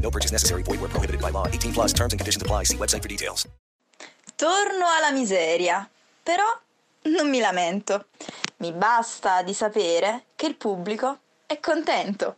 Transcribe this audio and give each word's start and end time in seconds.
No 0.00 0.10
purchase 0.10 0.32
necessary. 0.32 0.62
Void 0.62 0.80
where 0.80 0.88
prohibited 0.88 1.20
by 1.20 1.30
law. 1.30 1.46
18 1.46 1.72
plus 1.72 1.92
terms 1.92 2.12
and 2.12 2.18
conditions 2.18 2.42
apply. 2.42 2.64
See 2.64 2.76
website 2.76 3.02
for 3.02 3.08
details. 3.08 3.46
Torno 4.34 4.86
alla 4.88 5.10
miseria, 5.12 5.86
però 6.22 6.44
non 7.02 7.28
mi 7.28 7.40
lamento. 7.40 8.06
Mi 8.58 8.72
basta 8.72 9.42
di 9.42 9.52
sapere 9.52 10.24
che 10.34 10.46
il 10.46 10.56
pubblico 10.56 11.18
è 11.46 11.60
contento. 11.60 12.36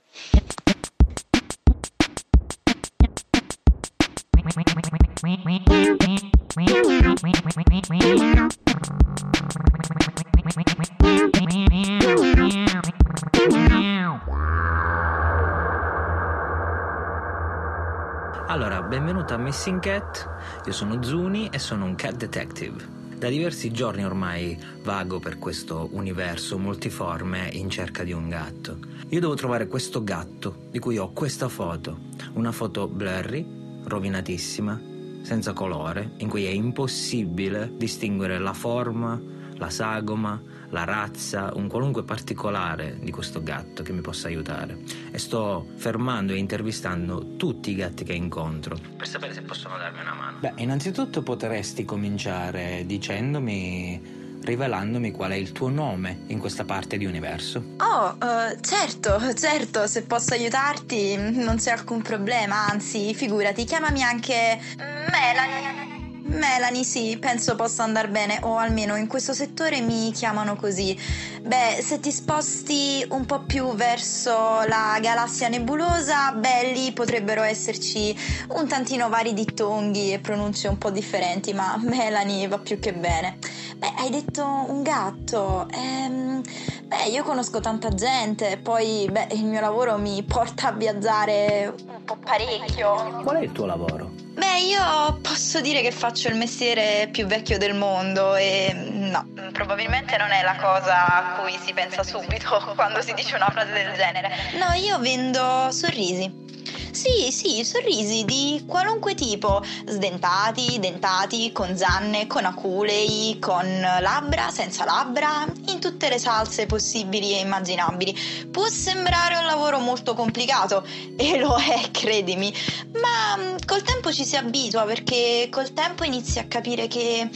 Allora, 18.52 18.82
benvenuto 18.82 19.32
a 19.32 19.38
Missing 19.38 19.80
Cat, 19.80 20.28
io 20.66 20.72
sono 20.72 21.02
Zuni 21.02 21.48
e 21.50 21.58
sono 21.58 21.86
un 21.86 21.94
cat 21.94 22.16
detective. 22.16 22.86
Da 23.16 23.30
diversi 23.30 23.70
giorni 23.70 24.04
ormai 24.04 24.62
vago 24.82 25.20
per 25.20 25.38
questo 25.38 25.88
universo 25.92 26.58
multiforme 26.58 27.48
in 27.50 27.70
cerca 27.70 28.04
di 28.04 28.12
un 28.12 28.28
gatto. 28.28 28.76
Io 29.08 29.20
devo 29.20 29.32
trovare 29.32 29.68
questo 29.68 30.04
gatto, 30.04 30.66
di 30.70 30.78
cui 30.80 30.98
ho 30.98 31.12
questa 31.12 31.48
foto, 31.48 32.00
una 32.34 32.52
foto 32.52 32.88
blurry, 32.88 33.82
rovinatissima, 33.84 34.78
senza 35.22 35.54
colore, 35.54 36.12
in 36.18 36.28
cui 36.28 36.44
è 36.44 36.50
impossibile 36.50 37.72
distinguere 37.74 38.38
la 38.38 38.52
forma, 38.52 39.18
la 39.54 39.70
sagoma, 39.70 40.38
la 40.72 40.84
razza, 40.84 41.50
un 41.54 41.68
qualunque 41.68 42.02
particolare 42.02 42.98
di 43.00 43.10
questo 43.10 43.42
gatto 43.42 43.82
che 43.82 43.92
mi 43.92 44.00
possa 44.00 44.28
aiutare. 44.28 44.78
E 45.10 45.18
sto 45.18 45.68
fermando 45.76 46.32
e 46.32 46.36
intervistando 46.36 47.36
tutti 47.36 47.70
i 47.70 47.74
gatti 47.74 48.04
che 48.04 48.14
incontro 48.14 48.76
per 48.96 49.06
sapere 49.06 49.34
se 49.34 49.42
possono 49.42 49.76
darmi 49.76 50.00
una 50.00 50.14
mano. 50.14 50.38
Beh, 50.40 50.54
innanzitutto 50.56 51.22
potresti 51.22 51.84
cominciare 51.84 52.84
dicendomi 52.86 54.20
rivelandomi 54.42 55.12
qual 55.12 55.30
è 55.30 55.36
il 55.36 55.52
tuo 55.52 55.68
nome 55.68 56.22
in 56.28 56.38
questa 56.38 56.64
parte 56.64 56.96
di 56.96 57.04
universo. 57.04 57.62
Oh, 57.78 58.16
eh, 58.20 58.58
certo, 58.60 59.34
certo, 59.34 59.86
se 59.86 60.02
posso 60.02 60.34
aiutarti 60.34 61.16
non 61.16 61.56
c'è 61.56 61.70
alcun 61.70 62.02
problema, 62.02 62.66
anzi, 62.66 63.14
figurati, 63.14 63.64
chiamami 63.64 64.02
anche 64.02 64.60
Melanie. 64.76 65.81
Melanie, 66.24 66.84
sì, 66.84 67.16
penso 67.20 67.56
possa 67.56 67.82
andare 67.82 68.08
bene, 68.08 68.38
o 68.42 68.56
almeno 68.56 68.96
in 68.96 69.06
questo 69.08 69.34
settore 69.34 69.80
mi 69.80 70.12
chiamano 70.12 70.54
così. 70.56 70.96
Beh, 71.42 71.82
se 71.82 71.98
ti 71.98 72.12
sposti 72.12 73.04
un 73.10 73.26
po' 73.26 73.40
più 73.40 73.74
verso 73.74 74.30
la 74.66 74.98
galassia 75.00 75.48
nebulosa, 75.48 76.32
beh, 76.32 76.72
lì 76.72 76.92
potrebbero 76.92 77.42
esserci 77.42 78.16
un 78.50 78.68
tantino 78.68 79.08
vari 79.08 79.34
dittonghi 79.34 80.12
e 80.12 80.20
pronunce 80.20 80.68
un 80.68 80.78
po' 80.78 80.90
differenti, 80.90 81.52
ma 81.52 81.76
Melanie 81.82 82.46
va 82.46 82.58
più 82.58 82.78
che 82.78 82.92
bene. 82.92 83.38
Beh, 83.82 83.94
hai 83.96 84.10
detto 84.10 84.44
un 84.44 84.84
gatto. 84.84 85.66
Ehm, 85.72 86.40
beh, 86.84 87.08
io 87.08 87.24
conosco 87.24 87.58
tanta 87.58 87.88
gente, 87.88 88.56
poi, 88.58 89.08
beh, 89.10 89.26
il 89.32 89.44
mio 89.44 89.60
lavoro 89.60 89.98
mi 89.98 90.22
porta 90.22 90.68
a 90.68 90.70
viaggiare 90.72 91.74
un 91.88 92.04
po' 92.04 92.16
parecchio. 92.16 93.22
Qual 93.24 93.34
è 93.38 93.40
il 93.40 93.50
tuo 93.50 93.66
lavoro? 93.66 94.08
Beh, 94.34 94.60
io 94.60 95.18
posso 95.20 95.60
dire 95.60 95.82
che 95.82 95.90
faccio 95.90 96.28
il 96.28 96.36
mestiere 96.36 97.08
più 97.10 97.26
vecchio 97.26 97.58
del 97.58 97.74
mondo 97.74 98.36
e 98.36 98.72
no, 98.72 99.26
probabilmente 99.50 100.16
non 100.16 100.30
è 100.30 100.44
la 100.44 100.54
cosa 100.60 101.06
a 101.06 101.40
cui 101.40 101.58
si 101.60 101.72
pensa 101.72 102.04
subito 102.04 102.62
quando 102.76 103.02
si 103.02 103.12
dice 103.14 103.34
una 103.34 103.50
frase 103.50 103.72
del 103.72 103.92
genere. 103.94 104.30
No, 104.60 104.72
io 104.74 105.00
vendo 105.00 105.72
sorrisi. 105.72 106.61
Sì, 106.92 107.32
sì, 107.32 107.64
sorrisi 107.64 108.22
di 108.26 108.64
qualunque 108.66 109.14
tipo, 109.14 109.64
sdentati, 109.86 110.78
dentati, 110.78 111.50
con 111.50 111.74
zanne, 111.74 112.26
con 112.26 112.44
aculei, 112.44 113.38
con 113.40 113.66
labbra, 113.80 114.50
senza 114.50 114.84
labbra, 114.84 115.46
in 115.68 115.80
tutte 115.80 116.10
le 116.10 116.18
salse 116.18 116.66
possibili 116.66 117.32
e 117.32 117.40
immaginabili. 117.40 118.48
Può 118.50 118.66
sembrare 118.68 119.38
un 119.38 119.46
lavoro 119.46 119.78
molto 119.78 120.12
complicato, 120.12 120.86
e 121.16 121.38
lo 121.38 121.56
è, 121.56 121.90
credimi, 121.90 122.52
ma 123.00 123.36
mm, 123.38 123.56
col 123.64 123.82
tempo 123.82 124.12
ci 124.12 124.26
si 124.26 124.36
abitua 124.36 124.84
perché 124.84 125.48
col 125.50 125.72
tempo 125.72 126.04
inizi 126.04 126.40
a 126.40 126.44
capire 126.44 126.88
che 126.88 127.26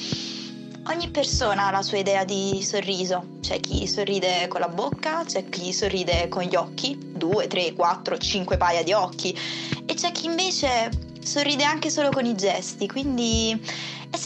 Ogni 0.89 1.11
persona 1.11 1.67
ha 1.67 1.71
la 1.73 1.83
sua 1.83 1.99
idea 1.99 2.25
di 2.25 2.63
sorriso. 2.63 3.39
C'è 3.41 3.59
chi 3.59 3.89
sorride 3.89 4.47
con 4.47 4.61
la 4.61 4.69
bocca, 4.69 5.25
c'è 5.25 5.49
chi 5.49 5.73
sorride 5.73 6.29
con 6.29 6.45
gli 6.45 6.55
occhi, 6.55 6.97
due, 7.13 7.49
tre, 7.49 7.73
quattro, 7.73 8.17
cinque 8.19 8.57
paia 8.57 8.85
di 8.85 8.93
occhi, 8.93 9.37
e 9.85 9.95
c'è 9.95 10.13
chi 10.13 10.27
invece 10.27 10.91
sorride 11.21 11.65
anche 11.65 11.91
solo 11.91 12.11
con 12.11 12.25
i 12.25 12.37
gesti. 12.37 12.87
Quindi 12.87 13.61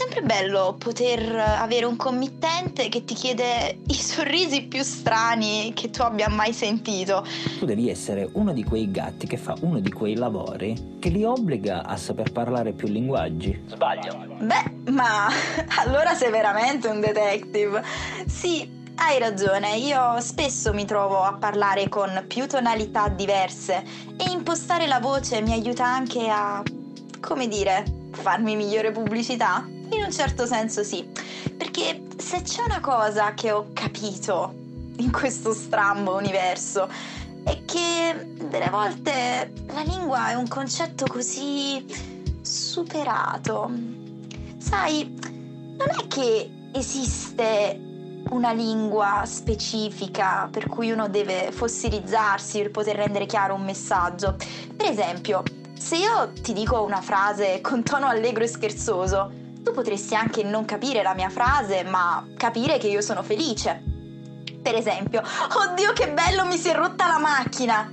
sempre 0.00 0.22
bello 0.22 0.76
poter 0.78 1.36
avere 1.36 1.84
un 1.84 1.96
committente 1.96 2.88
che 2.88 3.04
ti 3.04 3.12
chiede 3.12 3.80
i 3.86 3.94
sorrisi 3.94 4.62
più 4.62 4.82
strani 4.82 5.72
che 5.74 5.90
tu 5.90 6.00
abbia 6.00 6.30
mai 6.30 6.54
sentito. 6.54 7.22
Tu 7.58 7.66
devi 7.66 7.90
essere 7.90 8.26
uno 8.32 8.54
di 8.54 8.64
quei 8.64 8.90
gatti 8.90 9.26
che 9.26 9.36
fa 9.36 9.54
uno 9.60 9.78
di 9.78 9.92
quei 9.92 10.14
lavori 10.14 10.96
che 10.98 11.10
li 11.10 11.22
obbliga 11.22 11.84
a 11.84 11.98
saper 11.98 12.32
parlare 12.32 12.72
più 12.72 12.88
linguaggi. 12.88 13.64
Sbaglio. 13.66 14.26
Beh, 14.40 14.90
ma 14.90 15.28
allora 15.84 16.14
sei 16.14 16.30
veramente 16.30 16.88
un 16.88 17.00
detective. 17.00 17.84
Sì, 18.26 18.66
hai 18.94 19.18
ragione, 19.18 19.76
io 19.76 20.18
spesso 20.20 20.72
mi 20.72 20.86
trovo 20.86 21.20
a 21.20 21.34
parlare 21.34 21.90
con 21.90 22.24
più 22.26 22.46
tonalità 22.48 23.08
diverse 23.08 23.84
e 24.16 24.30
impostare 24.30 24.86
la 24.86 24.98
voce 24.98 25.42
mi 25.42 25.52
aiuta 25.52 25.84
anche 25.84 26.26
a, 26.30 26.62
come 27.20 27.48
dire, 27.48 27.84
farmi 28.12 28.56
migliore 28.56 28.92
pubblicità? 28.92 29.66
In 29.92 30.02
un 30.04 30.12
certo 30.12 30.46
senso 30.46 30.84
sì, 30.84 31.08
perché 31.56 32.02
se 32.16 32.42
c'è 32.42 32.62
una 32.62 32.80
cosa 32.80 33.34
che 33.34 33.50
ho 33.50 33.70
capito 33.72 34.54
in 34.96 35.10
questo 35.10 35.52
strambo 35.52 36.16
universo 36.16 36.88
è 37.44 37.64
che 37.64 38.34
delle 38.48 38.68
volte 38.70 39.52
la 39.66 39.82
lingua 39.82 40.30
è 40.30 40.34
un 40.34 40.46
concetto 40.46 41.06
così 41.06 41.84
superato. 42.40 43.70
Sai, 44.58 45.12
non 45.18 45.88
è 45.88 46.06
che 46.06 46.50
esiste 46.72 47.88
una 48.30 48.52
lingua 48.52 49.22
specifica 49.24 50.48
per 50.50 50.68
cui 50.68 50.90
uno 50.90 51.08
deve 51.08 51.50
fossilizzarsi 51.50 52.60
per 52.60 52.70
poter 52.70 52.96
rendere 52.96 53.26
chiaro 53.26 53.54
un 53.54 53.64
messaggio. 53.64 54.36
Per 54.76 54.88
esempio, 54.88 55.42
se 55.76 55.96
io 55.96 56.32
ti 56.42 56.52
dico 56.52 56.82
una 56.82 57.00
frase 57.00 57.60
con 57.60 57.82
tono 57.82 58.06
allegro 58.06 58.44
e 58.44 58.48
scherzoso, 58.48 59.39
tu 59.62 59.72
potresti 59.72 60.14
anche 60.14 60.42
non 60.42 60.64
capire 60.64 61.02
la 61.02 61.14
mia 61.14 61.30
frase, 61.30 61.84
ma 61.84 62.26
capire 62.36 62.78
che 62.78 62.88
io 62.88 63.00
sono 63.00 63.22
felice. 63.22 63.82
Per 64.62 64.74
esempio, 64.74 65.22
oddio 65.22 65.92
che 65.92 66.12
bello 66.12 66.44
mi 66.44 66.58
si 66.58 66.68
è 66.68 66.74
rotta 66.74 67.06
la 67.06 67.18
macchina! 67.18 67.90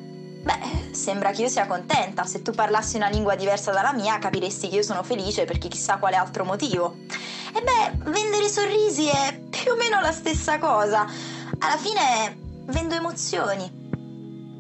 Beh, 0.48 0.94
sembra 0.94 1.32
che 1.32 1.42
io 1.42 1.50
sia 1.50 1.68
contenta. 1.68 2.24
Se 2.24 2.42
tu 2.42 2.52
parlassi 2.52 2.96
una 2.96 3.10
lingua 3.10 3.36
diversa 3.36 3.72
dalla 3.72 3.94
mia, 3.94 4.18
capiresti 4.18 4.70
che 4.70 4.78
io 4.78 4.84
sono 4.84 5.04
felice 5.04 5.46
perché 5.46 5.68
chissà 5.68 5.98
quale 5.98 6.16
altro 6.16 6.46
motivo. 6.46 6.96
E 7.54 7.62
beh, 7.62 8.12
vendere 8.12 8.48
sorrisi 8.48 9.08
è 9.08 9.40
più 9.50 9.74
o 9.74 9.76
meno 9.76 10.00
la 10.00 10.12
stessa 10.12 10.58
cosa. 10.58 11.06
Alla 11.60 11.78
fine 11.78 12.38
vendo 12.66 12.96
emozioni. 12.96 13.70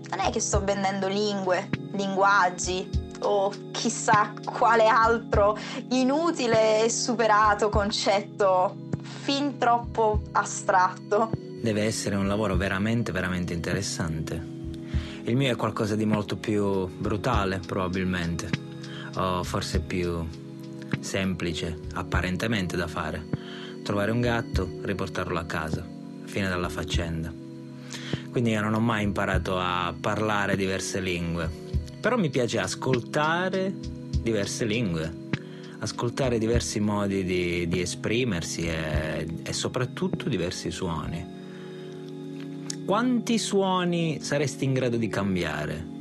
Non 0.09 0.19
è 0.19 0.29
che 0.29 0.39
sto 0.39 0.61
vendendo 0.63 1.07
lingue, 1.07 1.69
linguaggi 1.93 2.96
o 3.21 3.51
chissà 3.71 4.33
quale 4.43 4.87
altro 4.87 5.57
inutile 5.89 6.83
e 6.83 6.89
superato 6.89 7.69
concetto 7.69 8.75
fin 9.01 9.57
troppo 9.57 10.21
astratto. 10.31 11.31
Deve 11.61 11.83
essere 11.83 12.15
un 12.15 12.27
lavoro 12.27 12.55
veramente, 12.55 13.11
veramente 13.11 13.53
interessante. 13.53 14.55
Il 15.23 15.35
mio 15.35 15.51
è 15.51 15.55
qualcosa 15.55 15.95
di 15.95 16.05
molto 16.05 16.37
più 16.37 16.87
brutale, 16.87 17.59
probabilmente, 17.59 18.49
o 19.15 19.43
forse 19.43 19.81
più 19.81 20.25
semplice, 21.01 21.77
apparentemente 21.93 22.77
da 22.77 22.87
fare. 22.87 23.27
Trovare 23.83 24.11
un 24.11 24.21
gatto, 24.21 24.69
riportarlo 24.81 25.37
a 25.37 25.43
casa, 25.43 25.85
fine 26.23 26.47
della 26.47 26.69
faccenda. 26.69 27.33
Quindi 28.31 28.51
io 28.51 28.61
non 28.61 28.73
ho 28.73 28.79
mai 28.79 29.03
imparato 29.03 29.57
a 29.57 29.93
parlare 29.99 30.55
diverse 30.55 30.99
lingue, 30.99 31.49
però 31.99 32.17
mi 32.17 32.29
piace 32.29 32.59
ascoltare 32.59 33.73
diverse 34.21 34.65
lingue, 34.65 35.29
ascoltare 35.79 36.37
diversi 36.37 36.79
modi 36.79 37.23
di, 37.23 37.67
di 37.67 37.81
esprimersi 37.81 38.67
e, 38.67 39.25
e 39.43 39.53
soprattutto 39.53 40.29
diversi 40.29 40.71
suoni. 40.71 41.35
Quanti 42.85 43.37
suoni 43.37 44.21
saresti 44.21 44.63
in 44.63 44.73
grado 44.73 44.97
di 44.97 45.07
cambiare? 45.07 45.95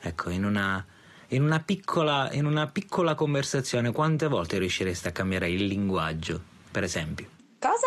Ecco, 0.00 0.30
in 0.30 0.44
una, 0.44 0.84
in 1.28 1.42
una, 1.42 1.60
piccola, 1.60 2.30
in 2.32 2.44
una 2.44 2.66
piccola 2.66 3.14
conversazione, 3.14 3.92
quante 3.92 4.28
volte 4.28 4.58
riusciresti 4.58 5.08
a 5.08 5.12
cambiare 5.12 5.50
il 5.50 5.64
linguaggio, 5.64 6.40
per 6.70 6.82
esempio? 6.82 7.26
Cosa? 7.58 7.86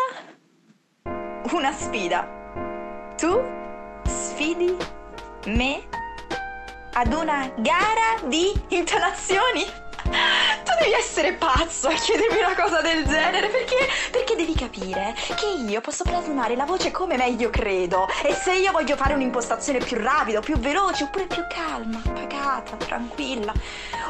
Una 1.54 1.72
sfida. 1.72 2.26
Tu 3.16 3.40
sfidi 4.04 4.74
me 5.46 6.01
ad 6.94 7.12
una 7.12 7.50
gara 7.56 8.28
di 8.28 8.52
intonazioni? 8.68 9.81
Devi 10.82 10.94
essere 10.94 11.34
pazzo 11.34 11.86
a 11.86 11.92
chiedermi 11.92 12.38
una 12.38 12.56
cosa 12.56 12.80
del 12.80 13.04
genere 13.06 13.46
perché, 13.50 13.88
perché 14.10 14.34
devi 14.34 14.52
capire 14.52 15.14
che 15.36 15.46
io 15.46 15.80
posso 15.80 16.02
plasmare 16.02 16.56
la 16.56 16.64
voce 16.64 16.90
come 16.90 17.16
meglio 17.16 17.50
credo 17.50 18.08
e 18.24 18.34
se 18.34 18.54
io 18.54 18.72
voglio 18.72 18.96
fare 18.96 19.14
un'impostazione 19.14 19.78
più 19.78 19.96
rapida, 19.98 20.40
più 20.40 20.58
veloce 20.58 21.04
oppure 21.04 21.26
più 21.28 21.44
calma, 21.48 22.02
pagata, 22.12 22.74
tranquilla 22.74 23.52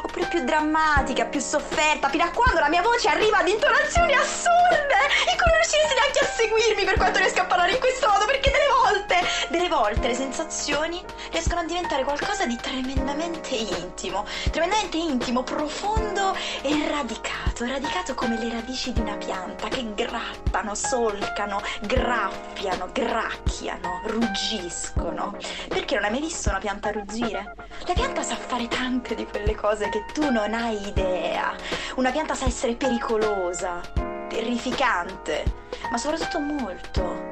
oppure 0.01 0.25
più 0.25 0.43
drammatica, 0.43 1.25
più 1.25 1.39
sofferta 1.39 2.09
fino 2.09 2.23
a 2.23 2.31
quando 2.31 2.59
la 2.59 2.69
mia 2.69 2.81
voce 2.81 3.07
arriva 3.07 3.37
ad 3.37 3.47
intonazioni 3.47 4.13
assurde 4.13 4.97
in 5.29 5.37
cui 5.37 5.45
non 5.45 5.59
riusciresti 5.61 5.93
neanche 5.93 6.19
a 6.19 6.25
seguirmi 6.25 6.83
per 6.85 6.97
quanto 6.97 7.19
riesco 7.19 7.41
a 7.41 7.45
parlare 7.45 7.73
in 7.73 7.79
questo 7.79 8.07
modo 8.07 8.25
perché 8.25 8.49
delle 8.49 8.67
volte, 8.81 9.21
delle 9.49 9.69
volte 9.69 10.07
le 10.07 10.15
sensazioni 10.15 11.03
riescono 11.29 11.61
a 11.61 11.63
diventare 11.65 12.03
qualcosa 12.03 12.47
di 12.47 12.55
tremendamente 12.57 13.53
intimo, 13.53 14.25
tremendamente 14.49 14.97
intimo, 14.97 15.43
profondo 15.43 16.35
e 16.63 16.87
radicato, 16.89 17.65
radicato 17.65 18.13
come 18.13 18.37
le 18.37 18.49
radici 18.49 18.93
di 18.93 19.01
una 19.01 19.17
pianta 19.17 19.67
che 19.67 19.93
grattano, 19.93 20.73
solcano, 20.73 21.61
graffiano, 21.81 22.89
gracchiano, 22.93 24.01
ruggiscono. 24.05 25.35
Perché 25.67 25.95
non 25.95 26.05
hai 26.05 26.11
mai 26.11 26.21
visto 26.21 26.49
una 26.49 26.59
pianta 26.59 26.91
ruggire? 26.91 27.53
La 27.85 27.93
pianta 27.93 28.23
sa 28.23 28.35
fare 28.35 28.69
tante 28.69 29.13
di 29.13 29.25
quelle 29.25 29.55
cose 29.55 29.89
che 29.89 30.05
tu 30.13 30.31
non 30.31 30.53
hai 30.53 30.87
idea. 30.87 31.53
Una 31.95 32.11
pianta 32.11 32.33
sa 32.33 32.45
essere 32.45 32.75
pericolosa, 32.75 33.81
terrificante, 34.29 35.43
ma 35.91 35.97
soprattutto 35.97 36.39
molto, 36.39 37.29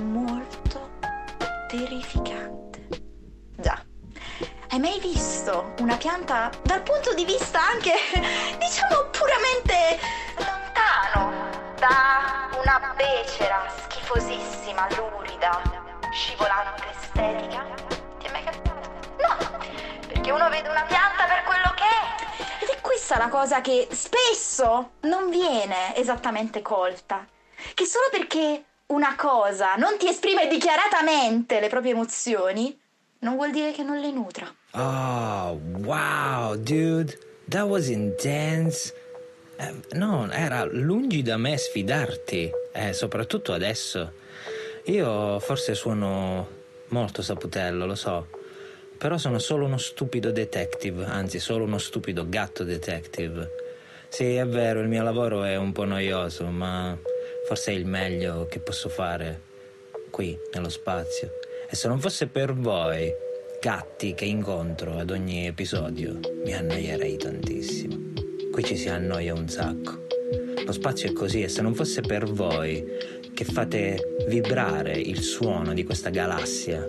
molto 0.00 0.90
terrificante. 1.68 2.61
Hai 4.72 4.80
mai 4.80 4.98
visto 5.00 5.74
una 5.80 5.98
pianta 5.98 6.50
dal 6.62 6.80
punto 6.80 7.12
di 7.12 7.26
vista 7.26 7.60
anche, 7.60 7.92
diciamo, 8.56 9.10
puramente 9.10 10.00
lontano 10.38 11.30
da 11.76 12.48
una 12.58 12.94
becera 12.96 13.66
schifosissima, 13.68 14.88
lurida, 14.96 15.60
scivolante 16.10 16.84
estetica? 16.90 17.66
Ti 18.18 18.26
è 18.26 18.30
mai 18.30 18.44
capitato? 18.44 18.88
No, 19.20 19.60
perché 20.06 20.30
uno 20.30 20.48
vede 20.48 20.70
una 20.70 20.84
pianta 20.84 21.24
per 21.26 21.42
quello 21.44 21.74
che 21.74 21.84
è. 21.84 22.62
Ed 22.64 22.70
è 22.70 22.80
questa 22.80 23.18
la 23.18 23.28
cosa 23.28 23.60
che 23.60 23.88
spesso 23.90 24.92
non 25.00 25.28
viene 25.28 25.94
esattamente 25.96 26.62
colta. 26.62 27.26
Che 27.74 27.84
solo 27.84 28.06
perché 28.10 28.64
una 28.86 29.16
cosa 29.16 29.74
non 29.74 29.98
ti 29.98 30.08
esprime 30.08 30.46
dichiaratamente 30.46 31.60
le 31.60 31.68
proprie 31.68 31.92
emozioni, 31.92 32.80
non 33.22 33.36
vuol 33.36 33.50
dire 33.50 33.72
che 33.72 33.82
non 33.82 33.98
le 34.00 34.10
nutra. 34.10 34.52
Oh, 34.72 35.60
wow, 35.84 36.56
dude, 36.56 37.16
that 37.48 37.66
was 37.66 37.88
intense. 37.88 38.94
Eh, 39.56 39.96
no, 39.96 40.30
era 40.30 40.64
lungi 40.64 41.22
da 41.22 41.36
me 41.36 41.56
sfidarti, 41.56 42.50
eh, 42.72 42.92
soprattutto 42.92 43.52
adesso. 43.52 44.12
Io 44.86 45.38
forse 45.38 45.74
suono 45.74 46.60
molto 46.88 47.22
saputello, 47.22 47.86
lo 47.86 47.94
so, 47.94 48.26
però 48.98 49.16
sono 49.18 49.38
solo 49.38 49.66
uno 49.66 49.78
stupido 49.78 50.32
detective, 50.32 51.04
anzi 51.04 51.38
solo 51.38 51.64
uno 51.64 51.78
stupido 51.78 52.28
gatto 52.28 52.64
detective. 52.64 53.50
Sì, 54.08 54.34
è 54.34 54.46
vero, 54.46 54.80
il 54.80 54.88
mio 54.88 55.02
lavoro 55.02 55.44
è 55.44 55.56
un 55.56 55.70
po' 55.70 55.84
noioso, 55.84 56.46
ma 56.46 56.96
forse 57.46 57.70
è 57.70 57.74
il 57.74 57.86
meglio 57.86 58.46
che 58.46 58.58
posso 58.58 58.88
fare 58.88 59.40
qui, 60.10 60.36
nello 60.52 60.68
spazio. 60.68 61.41
E 61.72 61.74
se 61.74 61.88
non 61.88 61.98
fosse 62.00 62.26
per 62.26 62.52
voi, 62.52 63.10
gatti 63.58 64.12
che 64.12 64.26
incontro 64.26 64.98
ad 64.98 65.08
ogni 65.08 65.46
episodio, 65.46 66.20
mi 66.44 66.52
annoierei 66.52 67.16
tantissimo. 67.16 68.12
Qui 68.52 68.62
ci 68.62 68.76
si 68.76 68.90
annoia 68.90 69.32
un 69.32 69.48
sacco. 69.48 70.06
Lo 70.66 70.72
spazio 70.72 71.08
è 71.08 71.14
così 71.14 71.40
e 71.40 71.48
se 71.48 71.62
non 71.62 71.74
fosse 71.74 72.02
per 72.02 72.30
voi 72.30 72.84
che 73.32 73.44
fate 73.46 74.16
vibrare 74.28 74.92
il 74.92 75.22
suono 75.22 75.72
di 75.72 75.82
questa 75.82 76.10
galassia 76.10 76.84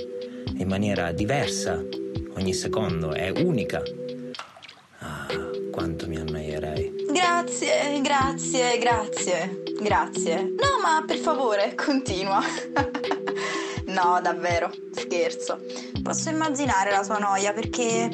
in 0.57 0.67
maniera 0.67 1.13
diversa 1.13 1.81
ogni 2.35 2.53
secondo, 2.53 3.13
è 3.13 3.29
unica. 3.29 3.81
Ah, 4.99 5.27
quanto 5.71 6.09
mi 6.09 6.17
annoierei. 6.17 7.05
Grazie, 7.09 8.01
grazie, 8.01 8.77
grazie, 8.79 9.63
grazie. 9.81 10.41
No, 10.41 10.81
ma 10.81 11.01
per 11.07 11.19
favore, 11.19 11.73
continua. 11.73 12.41
no, 13.93 14.19
davvero, 14.21 14.71
scherzo. 14.91 15.59
Posso 16.01 16.29
immaginare 16.29 16.91
la 16.91 17.05
tua 17.05 17.19
noia 17.19 17.53
perché 17.53 18.09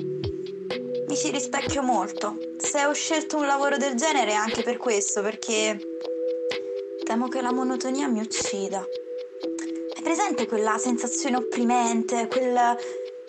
mi 1.07 1.15
ci 1.15 1.31
rispecchio 1.31 1.81
molto. 1.81 2.37
Se 2.57 2.85
ho 2.85 2.93
scelto 2.93 3.37
un 3.37 3.47
lavoro 3.47 3.77
del 3.77 3.95
genere 3.95 4.31
è 4.31 4.35
anche 4.35 4.61
per 4.61 4.77
questo, 4.77 5.21
perché 5.21 5.79
temo 7.03 7.27
che 7.27 7.41
la 7.41 7.51
monotonia 7.51 8.07
mi 8.07 8.19
uccida. 8.19 8.79
Hai 8.79 10.03
presente 10.03 10.47
quella 10.47 10.77
sensazione 10.77 11.37
opprimente, 11.37 12.27
quel 12.27 12.77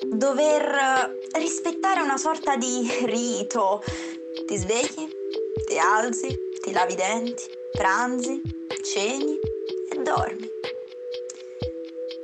dover 0.06 1.16
rispettare 1.32 2.02
una 2.02 2.18
sorta 2.18 2.56
di 2.56 2.86
rito? 3.04 3.82
Ti 4.46 4.56
svegli, 4.56 5.08
ti 5.66 5.78
alzi, 5.78 6.36
ti 6.60 6.72
lavi 6.72 6.92
i 6.92 6.96
denti, 6.96 7.44
pranzi, 7.72 8.42
ceni 8.82 9.38
e 9.90 10.02
dormi. 10.02 10.49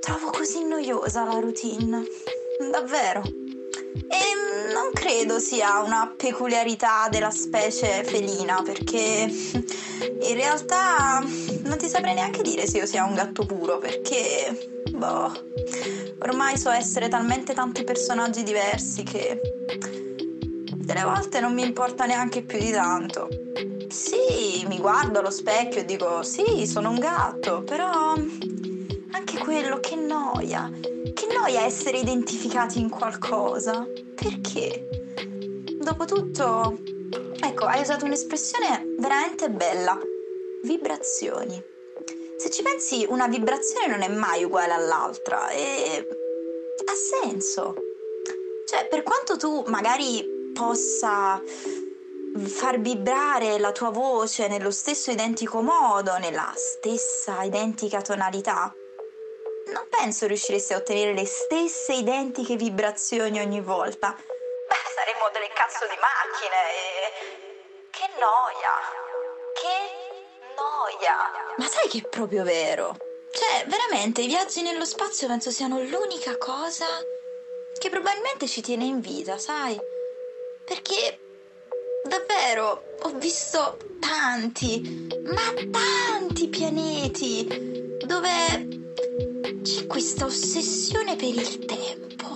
Trovo 0.06 0.31
così 0.31 0.62
noiosa 0.64 1.25
la 1.25 1.41
routine, 1.41 2.06
davvero. 2.70 3.23
E 3.25 4.73
non 4.73 4.93
credo 4.93 5.41
sia 5.41 5.81
una 5.81 6.14
peculiarità 6.17 7.08
della 7.11 7.31
specie 7.31 8.05
felina, 8.05 8.62
perché 8.62 9.29
in 9.29 10.35
realtà 10.35 11.19
non 11.65 11.77
ti 11.77 11.89
saprei 11.89 12.15
neanche 12.15 12.43
dire 12.43 12.69
se 12.69 12.79
io 12.79 12.86
sia 12.86 13.03
un 13.03 13.15
gatto 13.15 13.44
puro, 13.44 13.79
perché, 13.79 14.84
boh, 14.93 15.32
ormai 16.20 16.56
so 16.56 16.70
essere 16.70 17.08
talmente 17.08 17.53
tanti 17.53 17.82
personaggi 17.82 18.44
diversi 18.44 19.03
che 19.03 19.41
delle 20.72 21.03
volte 21.03 21.41
non 21.41 21.53
mi 21.53 21.63
importa 21.63 22.05
neanche 22.05 22.43
più 22.43 22.60
di 22.60 22.70
tanto. 22.70 23.29
Sì, 23.89 24.65
mi 24.69 24.79
guardo 24.79 25.19
allo 25.19 25.32
specchio 25.32 25.81
e 25.81 25.84
dico, 25.84 26.22
sì, 26.22 26.65
sono 26.65 26.91
un 26.91 27.01
gatto, 27.01 27.65
però 27.65 28.15
anche 29.13 29.39
quello, 29.39 29.81
che 29.81 29.96
noia. 29.96 30.70
Che 31.15 31.27
noia 31.32 31.63
essere 31.63 31.98
identificati 31.98 32.81
in 32.81 32.89
qualcosa. 32.89 33.86
Perché? 34.15 34.89
Dopotutto, 35.79 36.79
ecco, 37.41 37.65
hai 37.65 37.81
usato 37.81 38.05
un'espressione 38.05 38.94
veramente 38.98 39.51
bella. 39.51 39.98
Vibrazioni. 40.63 41.63
Se 42.36 42.51
ci 42.51 42.63
pensi, 42.63 43.06
una 43.08 43.29
vibrazione 43.29 43.86
non 43.86 44.03
è 44.03 44.08
mai 44.08 44.44
uguale 44.44 44.72
all'altra 44.72 45.51
e 45.51 46.06
ha 46.84 46.94
senso. 46.94 47.75
Cioè, 48.67 48.86
per 48.89 49.03
quanto 49.03 49.36
tu 49.36 49.65
magari 49.69 50.51
possa 50.53 51.41
far 52.44 52.81
vibrare 52.81 53.58
la 53.58 53.72
tua 53.72 53.91
voce 53.91 54.48
nello 54.48 54.70
stesso 54.70 55.10
identico 55.10 55.63
modo, 55.63 56.19
nella 56.19 56.53
stessa 56.56 57.43
identica 57.43 58.03
tonalità, 58.03 58.75
non 59.67 59.87
penso 59.89 60.27
riusciresti 60.27 60.73
a 60.73 60.77
ottenere 60.77 61.13
le 61.13 61.27
stesse 61.27 61.94
identiche 61.94 62.56
vibrazioni 62.56 63.41
ogni 63.41 63.61
volta. 63.61 64.15
Beh, 64.15 64.75
saremmo 64.94 65.29
delle 65.32 65.51
cazzo 65.55 65.87
di 65.87 65.96
macchine 66.01 66.58
e... 66.73 67.91
Che 67.91 68.08
noia! 68.19 68.75
Che 69.55 69.77
noia! 70.56 71.17
Ma 71.56 71.67
sai 71.67 71.89
che 71.89 71.99
è 71.99 72.08
proprio 72.08 72.44
vero? 72.44 72.96
Cioè, 73.31 73.67
veramente, 73.67 74.23
i 74.23 74.27
viaggi 74.27 74.63
nello 74.63 74.85
spazio 74.85 75.27
penso 75.29 75.51
siano 75.51 75.81
l'unica 75.81 76.37
cosa 76.39 76.87
che 77.79 77.91
probabilmente 77.91 78.49
ci 78.49 78.63
tiene 78.63 78.85
in 78.85 79.01
vita, 79.01 79.37
sai? 79.39 79.79
Perché 80.65 81.19
davvero 82.05 82.96
ho 83.03 83.11
visto 83.15 83.77
tanti, 84.01 85.08
ma 85.25 85.53
tanti 85.70 86.49
pianeti 86.49 87.46
dove 88.05 88.66
c'è 89.67 89.89
questa 89.89 90.27
ossessione 90.27 91.17
per 91.17 91.27
il 91.27 91.65
tempo. 91.65 92.35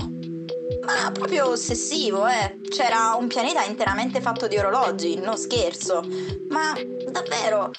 Ma 0.82 1.12
proprio 1.12 1.50
ossessivo, 1.50 2.26
eh. 2.26 2.58
C'era 2.68 3.14
un 3.16 3.28
pianeta 3.28 3.62
interamente 3.62 4.20
fatto 4.20 4.48
di 4.48 4.58
orologi, 4.58 5.14
non 5.14 5.36
scherzo. 5.36 6.04
Ma 6.48 6.76
davvero, 7.08 7.70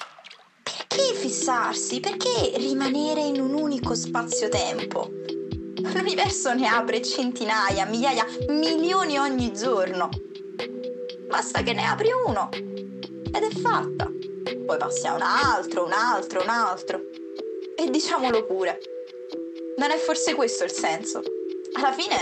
perché 0.62 1.12
fissarsi? 1.12 2.00
Perché 2.00 2.52
rimanere 2.56 3.20
in 3.20 3.40
un 3.40 3.52
unico 3.52 3.94
spazio-tempo? 3.94 5.10
L'universo 5.82 6.54
ne 6.54 6.68
apre 6.68 7.02
centinaia, 7.02 7.84
migliaia, 7.84 8.24
milioni 8.48 9.18
ogni 9.18 9.52
giorno. 9.52 10.08
Basta 11.28 11.62
che 11.62 11.74
ne 11.74 11.84
apri 11.84 12.08
uno 12.26 12.48
ed 12.50 13.42
è 13.42 13.50
fatta. 13.50 14.10
Poi 14.64 14.78
passi 14.78 15.06
a 15.06 15.12
un 15.12 15.22
altro, 15.22 15.84
un 15.84 15.92
altro, 15.92 16.40
un 16.40 16.48
altro. 16.48 17.00
E 17.76 17.90
diciamolo 17.90 18.44
pure, 18.46 18.78
non 19.82 19.90
è 19.90 19.96
forse 19.96 20.34
questo 20.34 20.62
il 20.62 20.70
senso? 20.70 21.20
Alla 21.72 21.92
fine, 21.92 22.14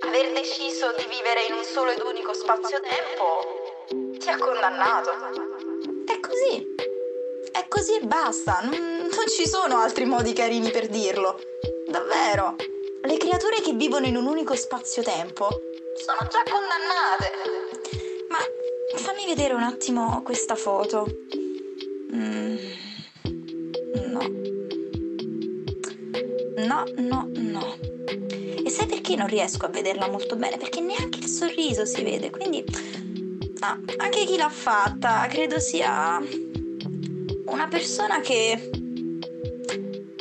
aver 0.00 0.32
deciso 0.32 0.92
di 0.96 1.06
vivere 1.08 1.44
in 1.48 1.54
un 1.54 1.62
solo 1.62 1.92
ed 1.92 2.00
unico 2.00 2.32
spazio-tempo 2.32 4.18
ti 4.18 4.28
ha 4.28 4.36
condannato. 4.36 5.10
È 6.04 6.18
così. 6.18 6.74
È 7.52 7.68
così 7.68 7.94
e 7.94 8.00
basta. 8.00 8.62
Non, 8.64 8.72
non 8.74 9.28
ci 9.28 9.46
sono 9.46 9.78
altri 9.78 10.06
modi 10.06 10.32
carini 10.32 10.72
per 10.72 10.88
dirlo. 10.88 11.38
Davvero. 11.86 12.56
Le 13.00 13.16
creature 13.16 13.60
che 13.60 13.72
vivono 13.72 14.06
in 14.06 14.16
un 14.16 14.26
unico 14.26 14.56
spazio-tempo 14.56 15.48
sono 15.94 16.28
già 16.28 16.42
condannate. 16.50 17.30
Ma 18.28 18.38
fammi 18.96 19.24
vedere 19.24 19.54
un 19.54 19.62
attimo 19.62 20.20
questa 20.24 20.56
foto. 20.56 21.06
Mm, 22.12 22.56
No, 26.66 26.84
no, 26.96 27.30
no. 27.32 27.76
E 28.64 28.68
sai 28.68 28.86
perché 28.86 29.14
non 29.14 29.28
riesco 29.28 29.66
a 29.66 29.68
vederla 29.68 30.08
molto 30.08 30.34
bene? 30.34 30.56
Perché 30.56 30.80
neanche 30.80 31.20
il 31.20 31.26
sorriso 31.26 31.86
si 31.86 32.02
vede, 32.02 32.30
quindi... 32.30 32.64
Ah, 33.60 33.78
anche 33.98 34.24
chi 34.24 34.36
l'ha 34.36 34.50
fatta 34.50 35.26
credo 35.30 35.58
sia 35.60 36.20
una 37.46 37.68
persona 37.68 38.20
che 38.20 38.70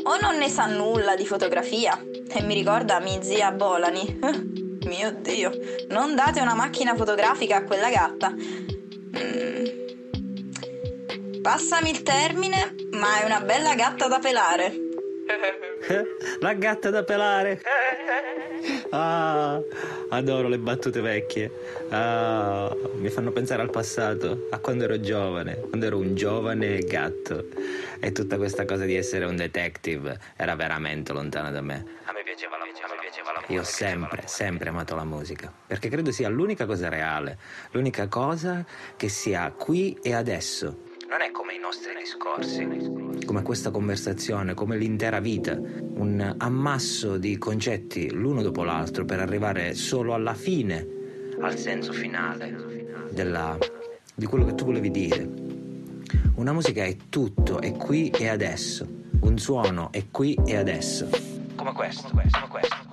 o 0.04 0.18
non 0.22 0.38
ne 0.38 0.48
sa 0.48 0.68
nulla 0.68 1.16
di 1.16 1.26
fotografia 1.26 2.00
e 2.28 2.42
mi 2.44 2.54
ricorda 2.54 3.00
mia 3.00 3.22
zia 3.22 3.52
Bolani. 3.52 4.20
Mio 4.86 5.12
Dio, 5.20 5.52
non 5.90 6.14
date 6.14 6.42
una 6.42 6.54
macchina 6.54 6.96
fotografica 6.96 7.56
a 7.56 7.64
quella 7.64 7.90
gatta. 7.90 8.32
Mm. 9.18 9.66
Passami 11.42 11.90
il 11.90 12.04
termine, 12.04 12.76
ma 12.92 13.20
è 13.20 13.26
una 13.26 13.42
bella 13.42 13.74
gatta 13.74 14.08
da 14.08 14.20
pelare. 14.20 14.72
La 16.40 16.54
gatta 16.54 16.90
da 16.90 17.04
pelare. 17.04 17.62
Ah, 18.90 19.60
adoro 20.10 20.48
le 20.48 20.58
battute 20.58 21.02
vecchie. 21.02 21.52
Ah, 21.90 22.76
mi 22.96 23.10
fanno 23.10 23.32
pensare 23.32 23.62
al 23.62 23.70
passato, 23.70 24.48
a 24.52 24.60
quando 24.60 24.86
ero 24.86 25.00
giovane, 25.00 25.60
quando 25.70 25.86
ero 25.86 25.98
un 25.98 26.16
giovane 26.16 26.80
gatto. 26.80 27.46
E 28.00 28.12
tutta 28.12 28.38
questa 28.38 28.66
cosa 28.66 28.86
di 28.86 28.96
essere 28.96 29.26
un 29.26 29.36
detective 29.36 30.20
era 30.36 30.56
veramente 30.56 31.14
lontana 31.14 31.52
da 31.52 31.62
me. 31.62 31.86
A 32.06 32.12
me 32.14 32.24
piaceva 32.24 32.58
la 32.58 32.66
musica. 32.66 32.86
Io 33.54 33.62
ho 33.62 33.64
sempre, 33.64 34.24
sempre 34.26 34.70
amato 34.70 34.96
la 34.96 35.04
musica, 35.04 35.54
perché 35.68 35.88
credo 35.90 36.12
sia 36.12 36.30
l'unica 36.30 36.66
cosa 36.66 36.90
reale, 36.90 37.38
l'unica 37.72 38.08
cosa 38.08 38.66
che 38.98 39.08
sia 39.08 39.52
qui 39.52 39.98
e 40.02 40.14
adesso. 40.14 40.84
Non 41.08 41.22
è 41.22 41.30
come 41.32 41.54
i 41.54 41.60
nostri 41.60 41.94
discorsi, 41.96 42.66
come 43.26 43.42
questa 43.42 43.72
conversazione, 43.72 44.54
come 44.54 44.78
l'intera 44.78 45.20
vita, 45.20 45.54
un 45.54 46.36
ammasso 46.38 47.18
di 47.18 47.38
concetti 47.38 48.12
l'uno 48.12 48.42
dopo 48.42 48.64
l'altro 48.64 49.04
per 49.04 49.20
arrivare 49.20 49.74
solo 49.74 50.14
alla 50.14 50.34
fine, 50.34 50.88
al 51.42 51.58
senso 51.58 51.92
finale 51.92 52.56
della, 53.12 53.58
di 54.14 54.26
quello 54.26 54.46
che 54.46 54.56
tu 54.56 54.66
volevi 54.66 54.92
dire. 54.92 55.30
Una 56.36 56.54
musica 56.54 56.84
è 56.84 56.96
tutto, 57.10 57.60
è 57.60 57.72
qui 57.74 58.10
e 58.10 58.30
adesso. 58.30 58.88
Un 59.22 59.38
suono 59.38 59.92
è 59.92 60.06
qui 60.12 60.38
e 60.46 60.56
adesso. 60.56 61.10
Come 61.56 61.74
questo, 61.74 62.10
questo, 62.10 62.14
questo, 62.14 62.48
questo, 62.48 62.48
questo. 62.50 62.85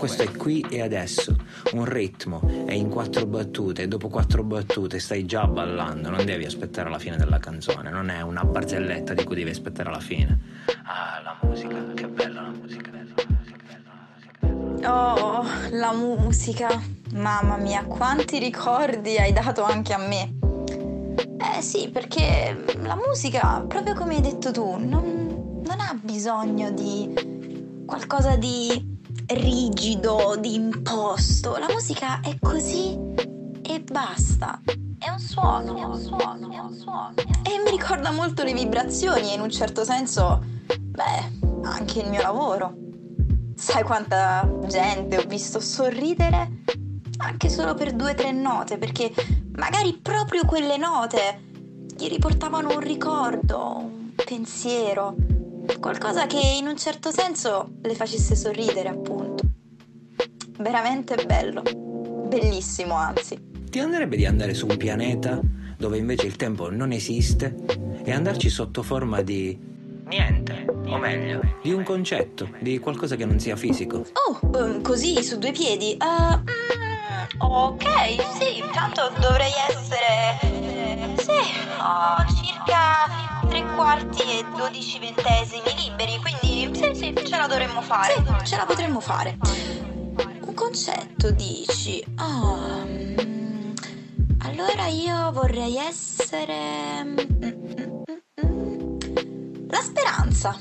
Questo 0.00 0.22
è 0.22 0.32
qui 0.34 0.64
e 0.70 0.80
adesso. 0.80 1.36
Un 1.72 1.84
ritmo 1.84 2.40
è 2.64 2.72
in 2.72 2.88
quattro 2.88 3.26
battute 3.26 3.82
e 3.82 3.86
dopo 3.86 4.08
quattro 4.08 4.42
battute 4.42 4.98
stai 4.98 5.26
già 5.26 5.46
ballando, 5.46 6.08
non 6.08 6.24
devi 6.24 6.46
aspettare 6.46 6.88
la 6.88 6.98
fine 6.98 7.18
della 7.18 7.38
canzone, 7.38 7.90
non 7.90 8.08
è 8.08 8.22
una 8.22 8.42
barzelletta 8.42 9.12
di 9.12 9.24
cui 9.24 9.36
devi 9.36 9.50
aspettare 9.50 9.90
la 9.90 10.00
fine. 10.00 10.38
Ah, 10.84 11.20
la 11.22 11.36
musica, 11.42 11.84
che 11.92 12.08
bella 12.08 12.40
la 12.40 12.48
musica. 12.48 12.90
Oh, 14.86 15.44
la 15.72 15.92
musica. 15.92 16.82
Mamma 17.12 17.58
mia, 17.58 17.84
quanti 17.84 18.38
ricordi 18.38 19.18
hai 19.18 19.34
dato 19.34 19.64
anche 19.64 19.92
a 19.92 19.98
me. 19.98 20.38
Eh 21.56 21.60
sì, 21.60 21.90
perché 21.90 22.64
la 22.80 22.96
musica, 22.96 23.62
proprio 23.68 23.92
come 23.92 24.14
hai 24.14 24.22
detto 24.22 24.50
tu, 24.50 24.76
non, 24.78 25.60
non 25.62 25.78
ha 25.78 25.94
bisogno 26.02 26.70
di 26.70 27.84
qualcosa 27.84 28.36
di 28.36 28.89
rigido, 29.28 30.36
di 30.38 30.54
imposto. 30.54 31.56
La 31.56 31.68
musica 31.70 32.20
è 32.20 32.36
così 32.40 32.98
e 33.62 33.80
basta. 33.80 34.60
È 34.98 35.08
un 35.08 35.18
suono, 35.18 35.76
è 35.76 35.82
un 35.84 35.98
suono, 35.98 36.50
è 36.50 36.58
un 36.58 36.74
suono. 36.74 37.14
E 37.16 37.62
mi 37.64 37.70
ricorda 37.70 38.10
molto 38.10 38.42
le 38.42 38.52
vibrazioni 38.52 39.30
e 39.30 39.34
in 39.34 39.40
un 39.40 39.50
certo 39.50 39.84
senso, 39.84 40.42
beh, 40.66 41.48
anche 41.62 42.00
il 42.00 42.10
mio 42.10 42.22
lavoro. 42.22 42.74
Sai 43.54 43.82
quanta 43.82 44.48
gente 44.66 45.18
ho 45.18 45.24
visto 45.26 45.60
sorridere 45.60 46.62
anche 47.18 47.48
solo 47.48 47.74
per 47.74 47.92
due 47.92 48.12
o 48.12 48.14
tre 48.14 48.32
note, 48.32 48.78
perché 48.78 49.12
magari 49.56 49.98
proprio 49.98 50.44
quelle 50.44 50.76
note 50.76 51.48
gli 51.96 52.08
riportavano 52.08 52.70
un 52.70 52.80
ricordo, 52.80 53.76
un 53.76 54.12
pensiero, 54.14 55.14
qualcosa 55.78 56.26
che 56.26 56.40
in 56.40 56.66
un 56.66 56.76
certo 56.76 57.10
senso 57.10 57.74
le 57.82 57.94
facesse 57.94 58.34
sorridere, 58.34 58.88
appunto. 58.88 59.44
Veramente 60.58 61.16
bello, 61.26 61.62
bellissimo 62.26 62.94
anzi. 62.94 63.38
Ti 63.70 63.78
andrebbe 63.78 64.16
di 64.16 64.26
andare 64.26 64.54
su 64.54 64.66
un 64.66 64.76
pianeta 64.76 65.40
dove 65.78 65.96
invece 65.96 66.26
il 66.26 66.36
tempo 66.36 66.70
non 66.70 66.92
esiste 66.92 67.54
e 68.02 68.12
andarci 68.12 68.50
sotto 68.50 68.82
forma 68.82 69.22
di 69.22 69.58
niente, 70.10 70.66
o 70.86 70.98
meglio, 70.98 71.40
di 71.62 71.72
un 71.72 71.84
concetto, 71.84 72.50
di 72.58 72.78
qualcosa 72.78 73.16
che 73.16 73.24
non 73.24 73.38
sia 73.38 73.56
fisico. 73.56 74.04
Oh, 74.28 74.58
ehm, 74.58 74.82
così 74.82 75.22
su 75.22 75.38
due 75.38 75.52
piedi. 75.52 75.96
Uh, 75.98 76.36
mm, 76.36 77.40
ok, 77.40 77.84
sì, 78.38 78.62
tanto 78.72 79.10
dovrei 79.20 79.52
essere. 79.68 80.58
Sì, 81.16 81.30
ho 81.30 82.24
circa 82.34 82.89
quarti 83.74 84.22
e 84.22 84.44
dodici 84.56 84.98
ventesimi 84.98 85.74
liberi, 85.76 86.18
quindi 86.20 86.70
sì, 86.78 86.94
sì, 86.94 87.14
ce 87.26 87.36
la 87.36 87.46
dovremmo 87.46 87.80
fare. 87.82 88.14
Sì, 88.14 88.22
ce 88.46 88.56
la 88.56 88.64
potremmo 88.64 89.00
fare. 89.00 89.36
Un 90.40 90.54
concetto, 90.54 91.30
dici? 91.30 92.04
Mm, 92.20 93.72
allora 94.40 94.86
io 94.86 95.30
vorrei 95.32 95.76
essere. 95.76 97.04
mm, 97.04 97.18
mm. 98.40 98.98
La 99.68 99.80
speranza. 99.80 100.58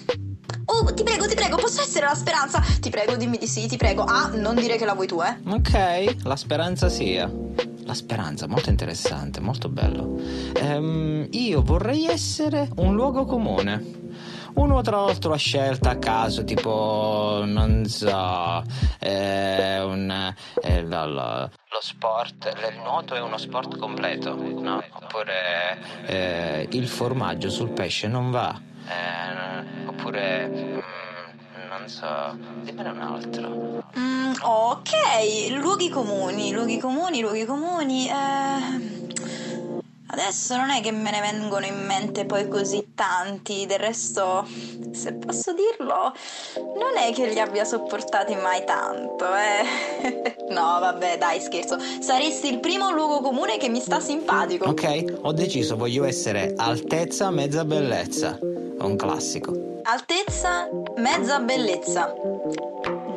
Oh, 0.66 0.94
ti 0.94 1.02
prego, 1.04 1.28
ti 1.28 1.34
prego, 1.36 1.58
posso 1.58 1.82
essere 1.82 2.06
la 2.06 2.14
speranza? 2.14 2.62
Ti 2.80 2.90
prego, 2.92 3.16
dimmi 3.16 3.38
di 3.38 3.48
sì, 3.48 3.68
ti 3.68 3.76
prego. 3.76 4.04
Ah, 4.04 4.30
non 4.36 4.56
dire 4.56 4.78
che 4.78 4.86
la 4.86 4.94
vuoi 4.94 5.08
tu, 5.08 5.20
eh. 5.22 5.36
Ok, 5.50 6.18
la 6.24 6.36
speranza 6.36 6.90
sia. 6.90 7.30
La 7.90 7.96
speranza, 7.96 8.46
molto 8.48 8.70
interessante, 8.70 9.40
molto 9.40 9.68
bello. 9.68 10.16
Ehm, 10.58 11.26
io 11.32 11.64
vorrei 11.64 12.06
essere 12.06 12.70
un 12.76 12.94
luogo 12.94 13.26
comune. 13.26 13.84
Uno 14.54 14.82
tra 14.82 14.98
l'altro 14.98 15.34
a 15.34 15.38
scelta 15.38 15.90
a 15.90 15.96
caso, 15.98 16.44
tipo, 16.44 17.42
non 17.48 17.86
so, 17.88 18.62
eh, 19.00 19.82
un, 19.82 20.34
eh, 20.62 20.84
la- 20.84 21.06
la- 21.08 21.50
lo 21.72 21.80
sport, 21.82 22.54
il 22.72 22.78
nuoto 22.78 23.16
è 23.16 23.22
uno 23.22 23.38
sport 23.40 23.76
completo, 23.80 24.36
no? 24.36 24.84
Oppure 24.92 25.80
eh, 26.06 26.68
il 26.70 26.88
formaggio 26.88 27.50
sul 27.50 27.72
pesce 27.72 28.08
non 28.08 28.30
va. 28.30 28.56
Eh, 28.88 29.88
oppure, 29.88 30.84
so, 31.90 32.40
dimmene 32.64 32.90
un 32.92 33.02
altro. 33.02 33.58
Mm, 33.98 34.34
ok, 34.42 34.92
luoghi 35.60 35.90
comuni, 35.90 36.52
luoghi 36.52 36.78
comuni, 36.78 37.22
luoghi 37.22 37.46
comuni. 37.46 38.08
Eh, 38.08 38.99
adesso 40.12 40.56
non 40.56 40.70
è 40.70 40.82
che 40.82 40.92
me 40.92 41.12
ne 41.12 41.22
vengono 41.22 41.66
in 41.66 41.86
mente 41.86 42.26
poi 42.26 42.48
così 42.48 42.92
tanti. 42.96 43.66
Del 43.66 43.80
resto, 43.80 44.46
se 44.92 45.14
posso 45.14 45.54
dirlo, 45.54 46.14
non 46.56 46.98
è 46.98 47.14
che 47.14 47.28
li 47.28 47.40
abbia 47.40 47.66
sopportati 47.66 48.36
mai 48.36 48.64
tanto, 48.66 49.26
eh. 49.36 50.36
no, 50.50 50.78
vabbè, 50.80 51.18
dai, 51.18 51.40
scherzo. 51.40 51.78
Saresti 52.00 52.52
il 52.52 52.60
primo 52.60 52.92
luogo 52.92 53.22
comune 53.22 53.58
che 53.58 53.70
mi 53.70 53.80
sta 53.80 54.00
simpatico. 54.00 54.66
Ok, 54.70 55.20
ho 55.22 55.32
deciso, 55.32 55.76
voglio 55.76 56.06
essere 56.06 56.54
altezza, 56.56 57.30
mezza 57.30 57.66
bellezza. 57.66 58.38
È 58.38 58.84
un 58.84 58.96
classico. 58.96 59.82
Altezza, 59.84 60.70
mezza 60.98 61.40
bellezza. 61.40 62.14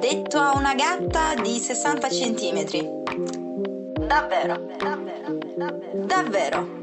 detto 0.00 0.38
a 0.38 0.56
una 0.56 0.74
gatta 0.74 1.34
di 1.40 1.58
60 1.58 2.10
centimetri. 2.10 2.88
Davvero, 4.06 4.68
davvero, 4.78 5.38
davvero. 5.56 6.06
Davvero. 6.06 6.81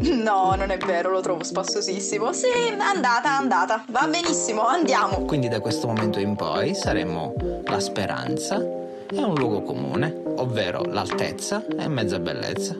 No, 0.00 0.54
non 0.54 0.70
è 0.70 0.78
vero, 0.78 1.10
lo 1.10 1.20
trovo 1.20 1.44
spassosissimo. 1.44 2.32
Sì, 2.32 2.46
andata, 2.78 3.36
andata. 3.36 3.84
Va 3.88 4.06
benissimo, 4.06 4.66
andiamo. 4.66 5.24
Quindi 5.26 5.48
da 5.48 5.60
questo 5.60 5.86
momento 5.86 6.18
in 6.18 6.36
poi 6.36 6.74
saremo 6.74 7.34
la 7.64 7.80
speranza 7.80 8.56
e 8.56 9.22
un 9.22 9.34
luogo 9.34 9.62
comune, 9.62 10.22
ovvero 10.36 10.82
l'altezza 10.84 11.64
e 11.66 11.86
mezza 11.88 12.18
bellezza. 12.18 12.78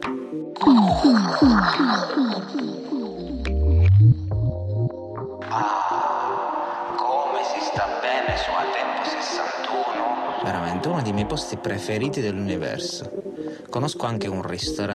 Ah, 5.49 6.95
come 6.97 7.45
si 7.45 7.61
sta 7.61 7.87
bene 8.01 8.37
su 8.39 8.51
a 8.51 8.65
tempo 8.73 9.05
61. 9.05 10.43
Veramente 10.43 10.89
uno 10.89 11.03
dei 11.03 11.13
miei 11.13 11.27
posti 11.27 11.59
preferiti 11.59 12.23
dell'universo. 12.23 13.11
Conosco 13.69 14.07
anche 14.07 14.27
un 14.27 14.43
ristorante. 14.43 15.00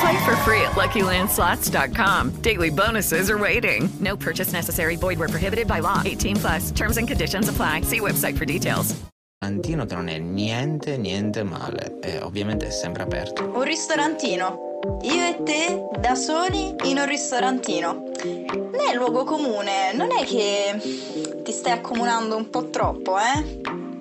Play 0.00 0.24
for 0.24 0.36
free 0.44 0.60
at 0.60 0.72
LuckyLandSlots.com. 0.72 2.42
Daily 2.42 2.70
bonuses 2.70 3.30
are 3.30 3.38
waiting. 3.38 3.88
No 4.00 4.16
purchase 4.16 4.52
necessary. 4.52 4.96
Void 4.96 5.18
where 5.18 5.28
prohibited 5.28 5.66
by 5.66 5.80
law. 5.80 6.02
18 6.04 6.36
plus. 6.36 6.70
Terms 6.72 6.98
and 6.98 7.08
conditions 7.08 7.48
apply. 7.48 7.82
See 7.82 8.00
website 8.00 8.36
for 8.36 8.44
details. 8.44 8.94
Ristorantino 9.38 9.84
che 9.84 9.94
non 9.94 10.08
è 10.08 10.18
niente, 10.18 10.96
niente 10.96 11.42
male. 11.42 11.98
E 12.00 12.20
ovviamente 12.20 12.66
è 12.66 12.70
sempre 12.70 13.02
aperto. 13.02 13.44
Un 13.44 13.62
ristorantino. 13.64 14.80
Io 15.02 15.26
e 15.26 15.42
te 15.42 15.88
da 16.00 16.14
soli 16.14 16.74
in 16.84 16.98
un 16.98 17.06
ristorantino. 17.06 18.12
Non 18.22 18.80
è 18.80 18.94
luogo 18.94 19.24
comune, 19.24 19.92
non 19.94 20.10
è 20.10 20.24
che 20.24 21.42
ti 21.42 21.52
stai 21.52 21.72
accomunando 21.72 22.36
un 22.36 22.48
po' 22.50 22.70
troppo, 22.70 23.18
eh? 23.18 23.60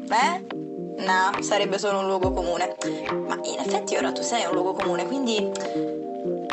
Eh? 0.09 0.64
No, 0.97 1.41
sarebbe 1.41 1.77
solo 1.77 1.99
un 1.99 2.07
luogo 2.07 2.31
comune. 2.31 2.75
Ma 3.27 3.35
in 3.43 3.59
effetti 3.59 3.95
ora 3.95 4.11
tu 4.11 4.21
sei 4.21 4.45
un 4.45 4.53
luogo 4.53 4.73
comune, 4.73 5.05
quindi 5.05 5.51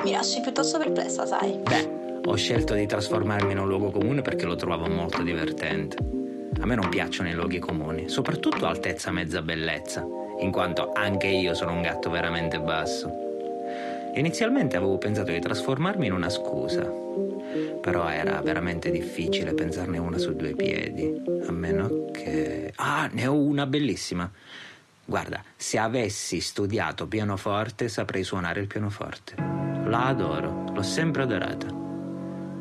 mi 0.05 0.11
lasci 0.11 0.41
piuttosto 0.41 0.79
perplessa, 0.79 1.27
sai? 1.27 1.59
Beh, 1.59 2.21
ho 2.25 2.35
scelto 2.35 2.75
di 2.75 2.87
trasformarmi 2.87 3.53
in 3.53 3.59
un 3.59 3.69
luogo 3.69 3.91
comune 3.91 4.23
perché 4.23 4.45
lo 4.45 4.57
trovavo 4.57 4.89
molto 4.89 5.23
divertente. 5.23 5.97
A 6.61 6.67
me 6.67 6.75
non 6.75 6.89
piacciono 6.89 7.29
i 7.29 7.33
luoghi 7.33 7.59
comuni, 7.59 8.09
soprattutto 8.09 8.67
altezza 8.67 9.11
mezza 9.11 9.43
bellezza, 9.43 10.07
in 10.41 10.51
quanto 10.51 10.93
anche 10.93 11.27
io 11.29 11.55
sono 11.55 11.73
un 11.73 11.83
gatto 11.83 12.11
veramente 12.11 12.61
basso. 12.61 13.22
Inizialmente 14.15 14.77
avevo 14.77 14.99
pensato 14.99 15.33
di 15.33 15.41
trasformarmi 15.41 16.07
in 16.07 16.13
una 16.13 16.29
scusa, 16.29 16.83
però 17.81 18.09
era 18.09 18.41
veramente 18.43 18.91
difficile 18.91 19.55
pensarne 19.55 19.99
una 19.99 20.19
su 20.19 20.35
due 20.35 20.55
piedi, 20.55 21.21
a 21.47 21.51
meno 21.51 22.11
che... 22.13 22.73
Ah, 22.77 23.09
ne 23.11 23.27
ho 23.27 23.35
una 23.35 23.67
bellissima. 23.67 24.31
Guarda, 25.05 25.43
se 25.57 25.79
avessi 25.79 26.41
studiato 26.41 27.07
pianoforte 27.07 27.89
saprei 27.89 28.23
suonare 28.23 28.61
il 28.61 28.67
pianoforte. 28.67 29.35
La 29.37 30.07
adoro, 30.07 30.67
l'ho 30.73 30.83
sempre 30.83 31.23
adorata. 31.23 31.67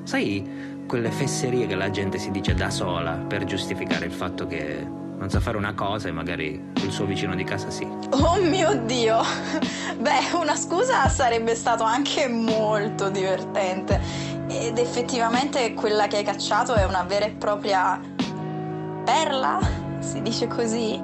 Sai 0.03 0.83
quelle 0.87 1.11
fesserie 1.11 1.67
che 1.67 1.75
la 1.75 1.89
gente 1.89 2.17
si 2.17 2.31
dice 2.31 2.53
da 2.53 2.69
sola 2.69 3.13
per 3.13 3.43
giustificare 3.43 4.05
il 4.05 4.11
fatto 4.11 4.47
che 4.47 4.85
non 5.21 5.29
sa 5.29 5.39
fare 5.39 5.55
una 5.55 5.75
cosa 5.75 6.07
e 6.07 6.11
magari 6.11 6.59
il 6.73 6.91
suo 6.91 7.05
vicino 7.05 7.35
di 7.35 7.43
casa 7.43 7.69
sì. 7.69 7.87
Oh 8.09 8.41
mio 8.41 8.75
Dio! 8.85 9.21
Beh, 9.99 10.33
una 10.33 10.55
scusa 10.55 11.07
sarebbe 11.09 11.53
stato 11.53 11.83
anche 11.83 12.27
molto 12.27 13.11
divertente. 13.11 14.01
Ed 14.47 14.79
effettivamente 14.79 15.75
quella 15.75 16.07
che 16.07 16.17
hai 16.17 16.23
cacciato 16.23 16.73
è 16.73 16.85
una 16.85 17.03
vera 17.03 17.25
e 17.25 17.29
propria 17.29 18.01
perla? 19.05 19.59
Si 19.99 20.23
dice 20.23 20.47
così? 20.47 20.99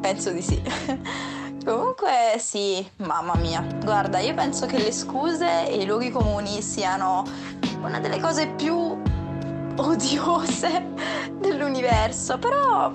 Penso 0.00 0.32
di 0.32 0.42
sì. 0.42 0.60
Comunque 1.64 2.34
sì, 2.38 2.84
mamma 2.96 3.36
mia. 3.36 3.64
Guarda, 3.84 4.18
io 4.18 4.34
penso 4.34 4.66
che 4.66 4.78
le 4.78 4.90
scuse 4.90 5.68
e 5.68 5.76
i 5.76 5.86
luoghi 5.86 6.10
comuni 6.10 6.60
siano 6.60 7.22
una 7.82 8.00
delle 8.00 8.18
cose 8.18 8.48
più 8.48 9.00
odiose 9.76 10.86
dell'universo, 11.38 12.36
però 12.38 12.92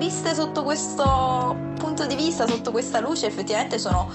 viste 0.00 0.34
sotto 0.34 0.62
questo 0.62 1.54
punto 1.78 2.06
di 2.06 2.14
vista, 2.14 2.46
sotto 2.46 2.70
questa 2.70 3.00
luce, 3.00 3.26
effettivamente 3.26 3.78
sono 3.78 4.08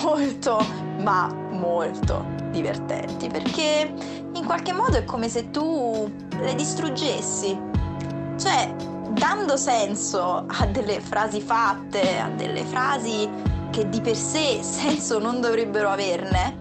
molto, 0.00 0.64
ma 1.00 1.26
molto 1.50 2.24
divertenti, 2.52 3.26
perché 3.26 3.92
in 4.32 4.44
qualche 4.44 4.72
modo 4.72 4.96
è 4.98 5.04
come 5.04 5.28
se 5.28 5.50
tu 5.50 6.08
le 6.38 6.54
distruggessi. 6.54 7.58
Cioè, 8.38 8.72
dando 9.10 9.56
senso 9.56 10.44
a 10.46 10.66
delle 10.66 11.00
frasi 11.00 11.40
fatte, 11.40 12.20
a 12.20 12.28
delle 12.28 12.62
frasi 12.64 13.28
che 13.70 13.88
di 13.88 14.00
per 14.00 14.14
sé 14.14 14.60
senso 14.62 15.18
non 15.18 15.40
dovrebbero 15.40 15.88
averne, 15.88 16.56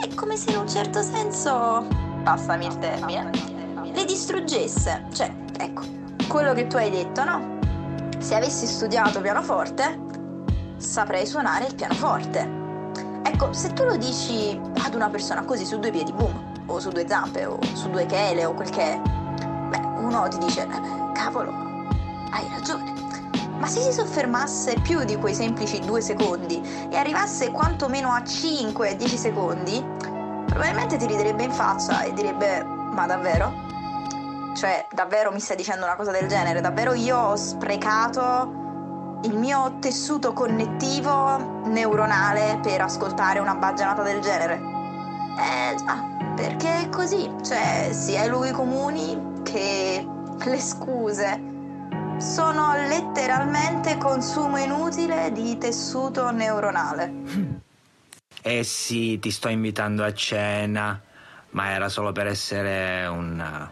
è 0.00 0.08
come 0.14 0.36
se 0.36 0.52
in 0.52 0.56
un 0.56 0.68
certo 0.68 1.02
senso, 1.02 1.86
passami 2.22 2.64
il 2.64 2.78
termine, 2.78 3.30
le 3.92 4.04
distruggesse. 4.06 5.04
Cioè, 5.12 5.30
ecco, 5.58 5.82
quello 6.28 6.54
che 6.54 6.66
tu 6.66 6.76
hai 6.76 6.90
detto, 6.90 7.24
no? 7.24 7.49
Se 8.20 8.34
avessi 8.34 8.66
studiato 8.66 9.22
pianoforte, 9.22 9.98
saprei 10.76 11.26
suonare 11.26 11.66
il 11.66 11.74
pianoforte. 11.74 12.48
Ecco, 13.22 13.54
se 13.54 13.72
tu 13.72 13.84
lo 13.84 13.96
dici 13.96 14.60
ad 14.84 14.94
una 14.94 15.08
persona 15.08 15.42
così 15.42 15.64
su 15.64 15.78
due 15.78 15.90
piedi, 15.90 16.12
boom, 16.12 16.64
o 16.66 16.78
su 16.78 16.90
due 16.90 17.08
zampe, 17.08 17.46
o 17.46 17.58
su 17.72 17.88
due 17.88 18.04
chele, 18.04 18.44
o 18.44 18.52
quel 18.52 18.68
che 18.68 18.92
è, 18.92 19.00
beh, 19.00 20.02
uno 20.04 20.28
ti 20.28 20.36
dice, 20.36 20.68
cavolo, 21.14 21.50
hai 22.30 22.46
ragione. 22.50 22.92
Ma 23.58 23.66
se 23.66 23.80
si 23.80 23.92
soffermasse 23.92 24.74
più 24.82 25.02
di 25.04 25.16
quei 25.16 25.34
semplici 25.34 25.80
due 25.80 26.02
secondi 26.02 26.60
e 26.90 26.96
arrivasse 26.96 27.50
quantomeno 27.50 28.10
a 28.10 28.20
5-10 28.20 29.16
secondi, 29.16 29.82
probabilmente 30.44 30.98
ti 30.98 31.06
riderebbe 31.06 31.44
in 31.44 31.52
faccia 31.52 32.02
e 32.02 32.12
direbbe, 32.12 32.62
ma 32.62 33.06
davvero? 33.06 33.68
Cioè, 34.54 34.86
davvero 34.92 35.30
mi 35.32 35.40
stai 35.40 35.56
dicendo 35.56 35.84
una 35.84 35.96
cosa 35.96 36.10
del 36.10 36.28
genere? 36.28 36.60
Davvero 36.60 36.92
io 36.92 37.16
ho 37.16 37.36
sprecato 37.36 39.20
il 39.22 39.36
mio 39.36 39.78
tessuto 39.80 40.32
connettivo 40.32 41.62
neuronale 41.66 42.58
per 42.62 42.80
ascoltare 42.80 43.38
una 43.38 43.54
baggianata 43.54 44.02
del 44.02 44.20
genere? 44.20 44.60
Eh 45.38 45.74
già, 45.76 46.04
perché 46.34 46.82
è 46.82 46.88
così. 46.88 47.30
Cioè, 47.42 47.90
sia 47.92 48.24
i 48.24 48.28
luoghi 48.28 48.50
comuni 48.50 49.42
che 49.44 50.06
le 50.44 50.60
scuse 50.60 51.48
sono 52.18 52.74
letteralmente 52.74 53.96
consumo 53.96 54.58
inutile 54.58 55.32
di 55.32 55.56
tessuto 55.58 56.30
neuronale. 56.30 57.12
Eh 58.42 58.64
sì, 58.64 59.18
ti 59.18 59.30
sto 59.30 59.48
invitando 59.48 60.04
a 60.04 60.12
cena, 60.12 61.00
ma 61.50 61.70
era 61.70 61.88
solo 61.88 62.12
per 62.12 62.26
essere 62.26 63.06
un 63.06 63.68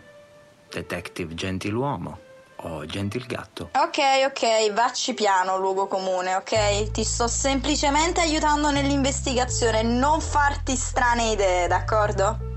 detective 0.71 1.35
gentiluomo 1.35 2.19
o 2.63 2.85
gentilgatto. 2.87 3.71
Ok, 3.75 3.99
ok, 4.27 4.73
vacci 4.73 5.15
piano, 5.15 5.59
luogo 5.59 5.87
comune, 5.87 6.35
ok? 6.35 6.91
Ti 6.91 7.05
sto 7.05 7.29
semplicemente 7.29 8.21
aiutando 8.21 8.71
nell'investigazione, 8.71 9.83
non 9.83 10.21
farti 10.21 10.75
strane 10.75 11.31
idee, 11.31 11.69
d'accordo? 11.69 12.48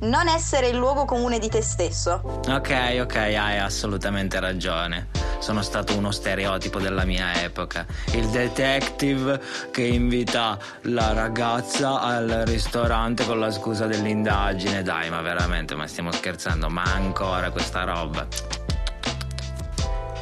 Non 0.00 0.28
essere 0.28 0.68
il 0.68 0.76
luogo 0.76 1.04
comune 1.04 1.40
di 1.40 1.48
te 1.48 1.60
stesso. 1.60 2.40
Ok, 2.48 2.98
ok, 3.00 3.16
hai 3.16 3.58
assolutamente 3.58 4.38
ragione. 4.38 5.08
Sono 5.40 5.60
stato 5.60 5.96
uno 5.96 6.12
stereotipo 6.12 6.78
della 6.78 7.04
mia 7.04 7.42
epoca. 7.42 7.84
Il 8.12 8.28
detective 8.28 9.40
che 9.72 9.82
invita 9.82 10.56
la 10.82 11.12
ragazza 11.12 12.00
al 12.00 12.44
ristorante 12.46 13.26
con 13.26 13.40
la 13.40 13.50
scusa 13.50 13.86
dell'indagine. 13.86 14.82
Dai, 14.82 15.10
ma 15.10 15.20
veramente, 15.20 15.74
ma 15.74 15.88
stiamo 15.88 16.12
scherzando? 16.12 16.68
Ma 16.68 16.84
ancora 16.84 17.50
questa 17.50 17.82
roba. 17.82 18.24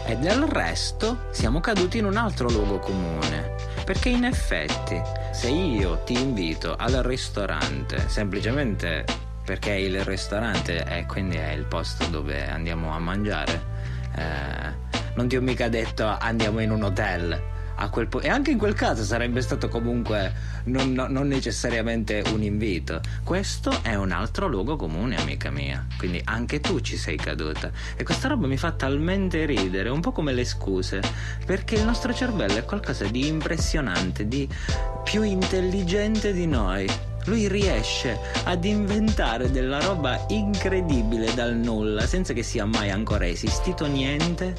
E 0.06 0.16
del 0.16 0.44
resto 0.44 1.26
siamo 1.32 1.60
caduti 1.60 1.98
in 1.98 2.06
un 2.06 2.16
altro 2.16 2.48
luogo 2.48 2.78
comune. 2.78 3.54
Perché 3.84 4.08
in 4.08 4.24
effetti, 4.24 5.00
se 5.32 5.48
io 5.48 5.98
ti 6.04 6.14
invito 6.14 6.76
al 6.78 7.02
ristorante 7.02 8.08
semplicemente 8.08 9.25
perché 9.46 9.72
il 9.72 10.04
ristorante 10.04 10.82
è 10.82 11.06
quindi 11.06 11.36
è 11.36 11.52
il 11.52 11.64
posto 11.64 12.04
dove 12.06 12.46
andiamo 12.46 12.92
a 12.92 12.98
mangiare, 12.98 13.62
eh, 14.16 14.94
non 15.14 15.28
ti 15.28 15.36
ho 15.36 15.40
mica 15.40 15.68
detto 15.68 16.04
andiamo 16.04 16.60
in 16.60 16.72
un 16.72 16.82
hotel 16.82 17.54
po- 18.08 18.20
e 18.20 18.28
anche 18.28 18.50
in 18.50 18.58
quel 18.58 18.74
caso 18.74 19.04
sarebbe 19.04 19.40
stato 19.42 19.68
comunque 19.68 20.32
non, 20.64 20.92
no, 20.92 21.06
non, 21.08 21.28
necessariamente 21.28 22.22
un 22.32 22.42
invito. 22.42 23.00
Questo 23.22 23.82
è 23.82 23.94
un 23.94 24.10
altro 24.12 24.48
luogo 24.48 24.76
comune, 24.76 25.16
amica 25.16 25.50
mia. 25.50 25.86
Quindi 25.98 26.20
anche 26.24 26.60
tu 26.60 26.80
ci 26.80 26.96
sei 26.96 27.16
caduta. 27.16 27.70
E 27.96 28.02
questa 28.02 28.28
roba 28.28 28.46
mi 28.46 28.56
fa 28.56 28.72
talmente 28.72 29.44
ridere, 29.44 29.90
un 29.90 30.00
po' 30.00 30.12
come 30.12 30.32
le 30.32 30.44
scuse, 30.44 31.00
perché 31.44 31.76
il 31.76 31.84
nostro 31.84 32.12
cervello 32.12 32.56
è 32.56 32.64
qualcosa 32.64 33.04
di 33.04 33.26
impressionante, 33.26 34.26
di 34.26 34.48
più 35.04 35.22
intelligente 35.22 36.32
di 36.32 36.46
noi. 36.46 37.05
Lui 37.26 37.46
riesce 37.48 38.18
ad 38.44 38.64
inventare 38.64 39.50
della 39.50 39.80
roba 39.80 40.24
incredibile 40.28 41.32
dal 41.34 41.54
nulla, 41.54 42.06
senza 42.06 42.32
che 42.32 42.42
sia 42.42 42.64
mai 42.64 42.90
ancora 42.90 43.26
esistito 43.26 43.86
niente, 43.86 44.54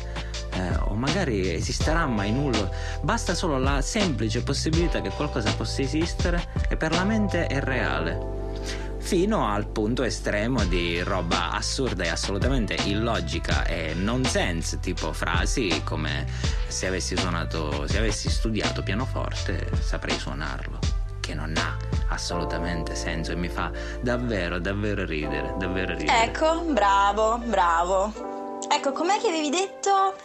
eh, 0.52 0.76
o 0.88 0.94
magari 0.94 1.54
esisterà 1.54 2.06
mai 2.06 2.32
nulla. 2.32 2.70
Basta 3.02 3.34
solo 3.34 3.58
la 3.58 3.82
semplice 3.82 4.44
possibilità 4.44 5.02
che 5.02 5.10
qualcosa 5.10 5.54
possa 5.54 5.82
esistere 5.82 6.46
e 6.70 6.78
per 6.78 6.92
la 6.92 7.04
mente 7.04 7.48
è 7.48 7.60
reale 7.60 8.36
fino 9.08 9.48
al 9.48 9.68
punto 9.68 10.04
estremo 10.04 10.66
di 10.66 11.02
roba 11.02 11.52
assurda 11.52 12.04
e 12.04 12.10
assolutamente 12.10 12.76
illogica 12.88 13.66
e 13.66 13.94
nonsense, 13.94 14.82
tipo 14.82 15.14
frasi 15.14 15.82
come 15.86 16.26
se 16.68 16.88
avessi 16.88 17.16
suonato, 17.16 17.88
se 17.88 18.00
avessi 18.00 18.30
studiato 18.30 18.84
pianoforte 18.84 19.70
saprei 19.80 20.20
suonarlo, 20.20 20.80
che 21.28 21.34
non 21.34 21.54
ha 21.58 21.76
assolutamente 22.08 22.96
senso 22.96 23.34
e 23.34 23.36
mi 23.36 23.50
fa 23.50 23.70
davvero, 24.00 24.60
davvero 24.60 25.04
ridere, 25.04 25.54
davvero 25.58 25.94
ridere. 25.94 26.24
Ecco, 26.24 26.62
bravo, 26.62 27.38
bravo. 27.40 28.14
Ecco, 28.72 28.94
com'è 28.94 29.20
che 29.20 29.28
avevi 29.28 29.50
detto? 29.50 30.16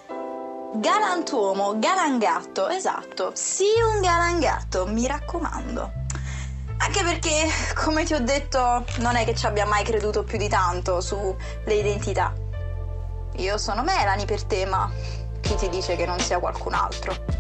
Galantuomo, 0.75 1.77
galangatto, 1.81 2.69
esatto. 2.69 3.33
Sì, 3.35 3.67
un 3.93 4.01
galangatto, 4.01 4.87
mi 4.87 5.09
raccomando. 5.09 5.93
Anche 6.79 7.03
perché, 7.03 7.49
come 7.75 8.05
ti 8.05 8.15
ho 8.15 8.21
detto, 8.21 8.85
non 8.99 9.17
è 9.17 9.25
che 9.25 9.35
ci 9.35 9.47
abbia 9.47 9.67
mai 9.67 9.83
creduto 9.83 10.23
più 10.23 10.39
di 10.39 10.49
tanto 10.49 11.01
sulle 11.01 11.37
identità. 11.67 12.33
Io 13.37 13.59
sono 13.59 13.83
Melanie 13.83 14.25
per 14.25 14.45
te, 14.45 14.67
ma 14.67 14.89
chi 15.41 15.57
ti 15.57 15.69
dice 15.69 15.97
che 15.97 16.07
non 16.07 16.21
sia 16.21 16.39
qualcun 16.39 16.75
altro? 16.75 17.32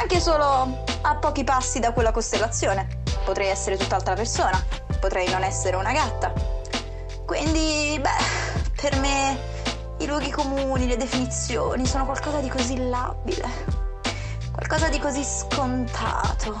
Anche 0.00 0.20
solo 0.20 0.84
a 1.02 1.16
pochi 1.16 1.42
passi 1.42 1.80
da 1.80 1.92
quella 1.92 2.12
costellazione. 2.12 3.02
Potrei 3.24 3.48
essere 3.48 3.76
tutt'altra 3.76 4.14
persona, 4.14 4.64
potrei 5.00 5.28
non 5.28 5.42
essere 5.42 5.74
una 5.74 5.92
gatta. 5.92 6.32
Quindi, 7.26 7.98
beh, 8.00 8.72
per 8.80 8.96
me 9.00 9.36
i 9.98 10.06
luoghi 10.06 10.30
comuni, 10.30 10.86
le 10.86 10.96
definizioni 10.96 11.84
sono 11.84 12.04
qualcosa 12.04 12.38
di 12.38 12.48
così 12.48 12.88
labile, 12.88 13.48
qualcosa 14.52 14.88
di 14.88 15.00
così 15.00 15.24
scontato. 15.24 16.56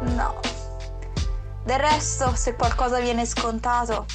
No. 0.00 0.38
Del 1.64 1.78
resto, 1.80 2.32
se 2.36 2.54
qualcosa 2.54 3.00
viene 3.00 3.26
scontato, 3.26 4.06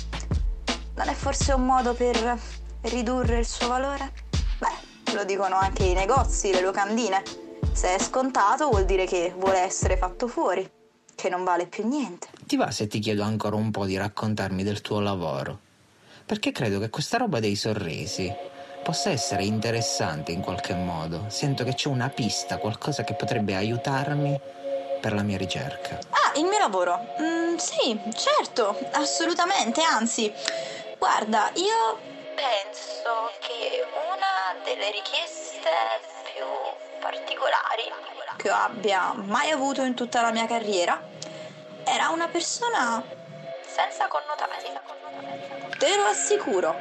non 0.95 1.09
è 1.09 1.13
forse 1.13 1.51
un 1.51 1.65
modo 1.65 1.93
per 1.93 2.39
ridurre 2.83 3.39
il 3.39 3.45
suo 3.45 3.67
valore? 3.67 4.13
Beh, 4.57 5.13
lo 5.13 5.25
dicono 5.25 5.57
anche 5.57 5.83
i 5.83 5.93
negozi, 5.93 6.51
le 6.51 6.61
locandine. 6.61 7.42
Se 7.73 7.95
è 7.95 7.99
scontato 7.99 8.69
vuol 8.69 8.85
dire 8.85 9.05
che 9.05 9.33
vuole 9.35 9.59
essere 9.59 9.97
fatto 9.97 10.27
fuori, 10.27 10.69
che 11.15 11.27
non 11.27 11.43
vale 11.43 11.65
più 11.65 11.87
niente. 11.87 12.27
Ti 12.45 12.55
va 12.55 12.69
se 12.71 12.87
ti 12.87 12.99
chiedo 12.99 13.23
ancora 13.23 13.55
un 13.55 13.71
po' 13.71 13.85
di 13.85 13.97
raccontarmi 13.97 14.63
del 14.63 14.81
tuo 14.81 14.99
lavoro? 14.99 15.59
Perché 16.25 16.51
credo 16.51 16.79
che 16.79 16.89
questa 16.89 17.17
roba 17.17 17.39
dei 17.39 17.55
sorrisi 17.55 18.31
possa 18.83 19.09
essere 19.09 19.43
interessante 19.43 20.31
in 20.31 20.41
qualche 20.41 20.75
modo. 20.75 21.25
Sento 21.29 21.63
che 21.63 21.73
c'è 21.73 21.87
una 21.87 22.09
pista, 22.09 22.57
qualcosa 22.57 23.03
che 23.03 23.15
potrebbe 23.15 23.55
aiutarmi 23.55 24.39
per 25.01 25.13
la 25.13 25.23
mia 25.23 25.37
ricerca. 25.37 25.97
Ah, 26.11 26.37
il 26.37 26.45
mio 26.45 26.59
lavoro? 26.59 27.15
Mm, 27.19 27.55
sì, 27.55 27.99
certo, 28.13 28.77
assolutamente, 28.91 29.81
anzi, 29.81 30.31
guarda, 30.97 31.49
io 31.55 31.97
penso 32.35 33.31
che 33.39 33.83
una 34.07 34.63
delle 34.63 34.91
richieste 34.91 35.69
più 36.33 36.45
particolari 37.03 37.91
che 38.37 38.49
abbia 38.49 39.11
mai 39.13 39.51
avuto 39.51 39.81
in 39.81 39.93
tutta 39.93 40.21
la 40.21 40.31
mia 40.31 40.47
carriera 40.47 41.01
era 41.83 42.07
una 42.09 42.29
persona 42.29 43.03
senza 43.67 44.07
connotati. 44.07 44.41
Te 45.77 45.97
lo 45.97 46.05
assicuro, 46.05 46.73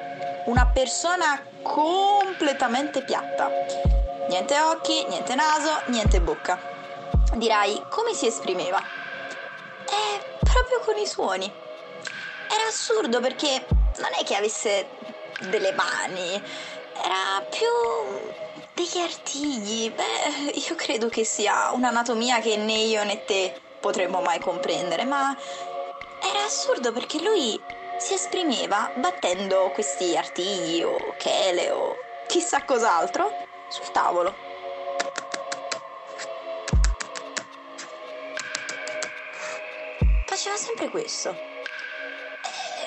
una 0.44 0.66
persona 0.66 1.42
completamente 1.62 3.02
piatta. 3.02 3.50
Niente 4.28 4.60
occhi, 4.60 5.04
niente 5.08 5.34
naso, 5.34 5.82
niente 5.86 6.20
bocca. 6.20 6.56
Dirai, 7.34 7.82
come 7.88 8.14
si 8.14 8.26
esprimeva? 8.26 8.78
Eh, 8.78 10.36
proprio 10.38 10.80
con 10.80 10.96
i 10.98 11.06
suoni. 11.06 11.52
Era 12.48 12.68
assurdo 12.68 13.20
perché 13.20 13.66
non 13.98 14.10
è 14.18 14.22
che 14.22 14.36
avesse 14.36 14.88
delle 15.40 15.72
mani, 15.72 16.40
era 16.94 17.42
più 17.48 17.66
degli 18.74 18.98
artigli. 18.98 19.90
Beh, 19.90 20.50
io 20.68 20.74
credo 20.74 21.08
che 21.08 21.24
sia 21.24 21.70
un'anatomia 21.72 22.40
che 22.40 22.56
né 22.56 22.74
io 22.74 23.04
né 23.04 23.24
te 23.24 23.54
potremmo 23.80 24.20
mai 24.20 24.38
comprendere, 24.40 25.04
ma 25.04 25.36
era 26.22 26.44
assurdo 26.44 26.92
perché 26.92 27.20
lui 27.20 27.60
si 27.98 28.14
esprimeva 28.14 28.90
battendo 28.96 29.70
questi 29.74 30.16
artigli 30.16 30.82
o 30.82 31.14
chele 31.18 31.70
o 31.70 31.96
chissà 32.26 32.64
cos'altro 32.64 33.30
sul 33.68 33.90
tavolo. 33.92 34.50
faceva 40.42 40.56
sempre 40.56 40.88
questo. 40.88 41.36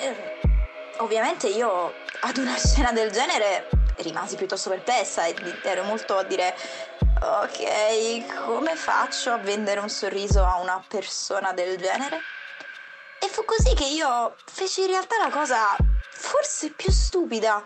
E, 0.00 0.06
eh, 0.06 0.16
ovviamente 0.98 1.46
io 1.46 1.94
ad 2.20 2.36
una 2.36 2.56
scena 2.56 2.92
del 2.92 3.10
genere 3.10 3.68
rimasi 3.98 4.36
piuttosto 4.36 4.70
perplessa 4.70 5.24
e 5.26 5.34
ero 5.62 5.84
molto 5.84 6.16
a 6.16 6.22
dire 6.22 6.56
ok, 7.20 8.44
come 8.44 8.76
faccio 8.76 9.32
a 9.32 9.38
vendere 9.38 9.80
un 9.80 9.88
sorriso 9.88 10.44
a 10.44 10.56
una 10.56 10.82
persona 10.86 11.52
del 11.52 11.76
genere? 11.78 12.20
E 13.20 13.28
fu 13.28 13.44
così 13.44 13.74
che 13.74 13.86
io 13.86 14.36
feci 14.44 14.82
in 14.82 14.88
realtà 14.88 15.16
la 15.18 15.30
cosa 15.30 15.76
forse 16.10 16.70
più 16.70 16.90
stupida. 16.90 17.64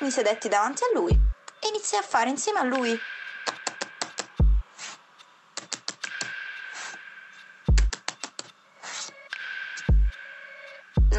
Mi 0.00 0.10
sedetti 0.10 0.48
davanti 0.48 0.82
a 0.84 0.98
lui 0.98 1.12
e 1.12 1.68
iniziai 1.68 2.00
a 2.02 2.06
fare 2.06 2.30
insieme 2.30 2.58
a 2.58 2.64
lui 2.64 2.98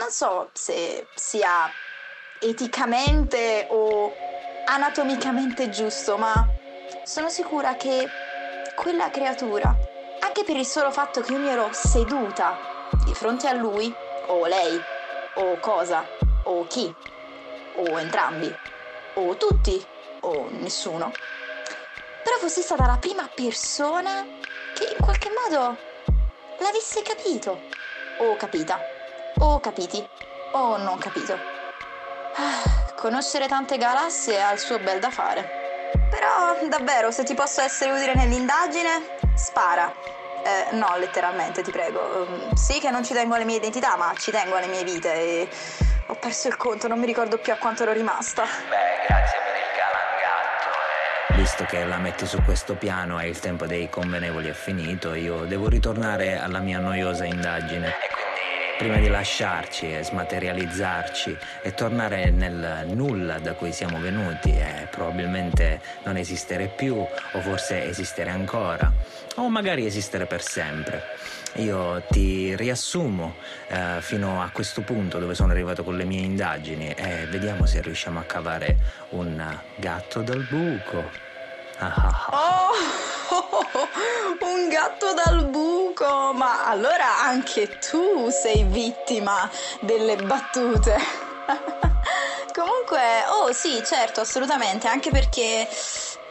non 0.02 0.10
so 0.10 0.50
se 0.54 1.08
sia 1.14 1.72
eticamente 2.42 3.68
o 3.70 4.12
anatomicamente 4.66 5.70
giusto, 5.70 6.18
ma 6.18 6.34
sono 7.04 7.30
sicura 7.30 7.76
che 7.76 8.08
quella 8.76 9.10
creatura, 9.10 9.76
anche 10.22 10.44
per 10.44 10.56
il 10.56 10.66
solo 10.66 10.92
fatto 10.92 11.22
che 11.22 11.34
io 11.34 11.40
mi 11.40 11.50
ero 11.50 11.70
seduta 11.72 12.58
di 13.06 13.14
fronte 13.14 13.48
a 13.48 13.54
lui, 13.54 13.94
o 14.28 14.46
lei, 14.48 14.82
o 15.36 15.60
cosa, 15.60 16.04
o 16.46 16.66
chi, 16.66 16.94
o 17.76 18.00
entrambi, 18.00 18.54
o 19.16 19.36
tutti, 19.36 19.84
o 20.22 20.50
nessuno, 20.52 21.12
però 22.24 22.38
fossi 22.38 22.62
stata 22.62 22.86
la 22.86 22.98
prima 22.98 23.30
persona 23.34 24.26
che 24.74 24.94
in 24.96 25.04
qualche 25.04 25.30
modo 25.30 25.78
l'avesse 26.60 27.02
capito 27.02 27.62
o 28.20 28.36
capita 28.36 28.80
o 29.40 29.60
capiti 29.60 30.04
o 30.54 30.78
non 30.78 30.98
capito. 30.98 31.51
Ah, 32.36 32.94
conoscere 32.96 33.48
tante 33.48 33.78
galassie 33.78 34.42
ha 34.42 34.52
il 34.52 34.60
suo 34.60 34.80
bel 34.80 35.00
da 35.00 35.10
fare. 35.10 35.60
Però, 36.10 36.68
davvero, 36.68 37.12
se 37.12 37.24
ti 37.24 37.34
posso 37.34 37.62
essere 37.62 37.92
utile 37.92 38.14
nell'indagine, 38.16 39.18
spara. 39.36 39.94
Eh, 40.44 40.76
no, 40.76 40.96
letteralmente, 40.98 41.62
ti 41.62 41.72
prego. 41.72 42.26
Um, 42.28 42.54
sì 42.54 42.80
che 42.80 42.90
non 42.90 43.04
ci 43.04 43.14
tengo 43.14 43.36
alle 43.36 43.46
mie 43.46 43.58
identità, 43.58 43.96
ma 43.96 44.14
ci 44.18 44.32
tengo 44.32 44.56
alle 44.56 44.68
mie 44.68 44.84
vite 44.84 45.14
e 45.14 45.50
ho 46.08 46.16
perso 46.16 46.48
il 46.48 46.58
conto, 46.58 46.88
non 46.88 47.00
mi 47.00 47.06
ricordo 47.06 47.38
più 47.38 47.54
a 47.54 47.58
quanto 47.58 47.84
ero 47.84 47.94
rimasta. 47.94 48.44
Beh, 48.44 49.06
grazie 49.08 49.38
per 49.46 49.56
il 49.56 49.72
galangatto. 49.78 50.70
Eh. 51.30 51.36
Visto 51.36 51.64
che 51.66 51.86
la 51.86 51.98
metti 51.98 52.26
su 52.26 52.42
questo 52.44 52.76
piano 52.76 53.20
e 53.20 53.28
il 53.28 53.40
tempo 53.40 53.66
dei 53.66 53.90
convenevoli 53.90 54.50
è 54.50 54.54
finito, 54.54 55.14
io 55.14 55.46
devo 55.46 55.70
ritornare 55.70 56.38
alla 56.40 56.60
mia 56.60 56.80
noiosa 56.80 57.26
indagine. 57.26 57.88
E 57.88 58.10
quindi 58.12 58.21
prima 58.82 58.98
di 58.98 59.10
lasciarci 59.10 59.94
e 59.94 60.04
smaterializzarci 60.04 61.38
e 61.62 61.72
tornare 61.76 62.32
nel 62.32 62.88
nulla 62.88 63.38
da 63.38 63.54
cui 63.54 63.72
siamo 63.72 64.00
venuti 64.00 64.50
e 64.50 64.88
probabilmente 64.90 65.80
non 66.04 66.18
esistere 66.18 66.66
più 66.66 66.96
o 66.96 67.42
forse 67.42 67.86
esistere 67.86 68.32
ancora 68.32 68.92
o 69.36 69.50
magari 69.50 69.86
esistere 69.86 70.26
per 70.26 70.42
sempre. 70.42 71.04
Io 71.58 72.02
ti 72.10 72.56
riassumo 72.56 73.36
eh, 73.68 73.98
fino 74.00 74.42
a 74.42 74.50
questo 74.50 74.82
punto 74.82 75.20
dove 75.20 75.36
sono 75.36 75.52
arrivato 75.52 75.84
con 75.84 75.96
le 75.96 76.04
mie 76.04 76.22
indagini 76.22 76.90
e 76.90 77.28
vediamo 77.30 77.68
se 77.68 77.82
riusciamo 77.82 78.18
a 78.18 78.24
cavare 78.24 78.78
un 79.10 79.60
gatto 79.76 80.24
dal 80.24 80.44
buco. 80.50 81.08
Oh, 82.32 83.21
un 84.42 84.68
gatto 84.70 85.14
dal 85.14 85.46
buco! 85.46 86.34
Ma 86.34 86.66
allora 86.66 87.22
anche 87.22 87.78
tu 87.80 88.30
sei 88.30 88.64
vittima 88.64 89.50
delle 89.80 90.18
battute. 90.18 90.98
Comunque, 92.54 93.26
oh 93.30 93.54
sì, 93.54 93.82
certo, 93.86 94.22
assolutamente, 94.22 94.88
anche 94.88 95.10
perché 95.10 95.68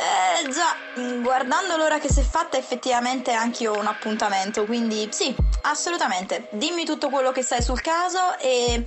eh, 0.01 0.49
già, 0.51 0.77
guardando 1.21 1.77
l'ora 1.77 1.99
che 1.99 2.11
si 2.11 2.21
è 2.21 2.23
fatta, 2.23 2.59
effettivamente 2.59 3.33
anche 3.33 3.63
io 3.65 3.73
ho 3.73 3.79
un 3.79 3.87
appuntamento, 3.87 4.65
quindi 4.65 5.09
sì, 5.11 5.35
assolutamente. 5.63 6.49
Dimmi 6.51 6.85
tutto 6.85 7.09
quello 7.09 7.33
che 7.33 7.43
sai 7.43 7.63
sul 7.63 7.81
caso 7.81 8.39
e 8.39 8.85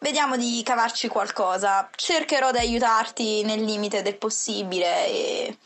vediamo 0.00 0.36
di 0.36 0.60
cavarci 0.64 1.08
qualcosa. 1.08 1.88
Cercherò 1.94 2.50
di 2.50 2.58
aiutarti 2.58 3.44
nel 3.44 3.62
limite 3.62 4.02
del 4.02 4.16
possibile 4.16 5.06
e 5.06 5.56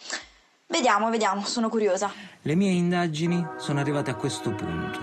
vediamo, 0.77 1.11
vediamo, 1.11 1.45
sono 1.45 1.69
curiosa. 1.69 2.13
Le 2.43 2.55
mie 2.55 2.71
indagini 2.71 3.45
sono 3.57 3.81
arrivate 3.81 4.11
a 4.11 4.15
questo 4.15 4.51
punto. 4.51 5.01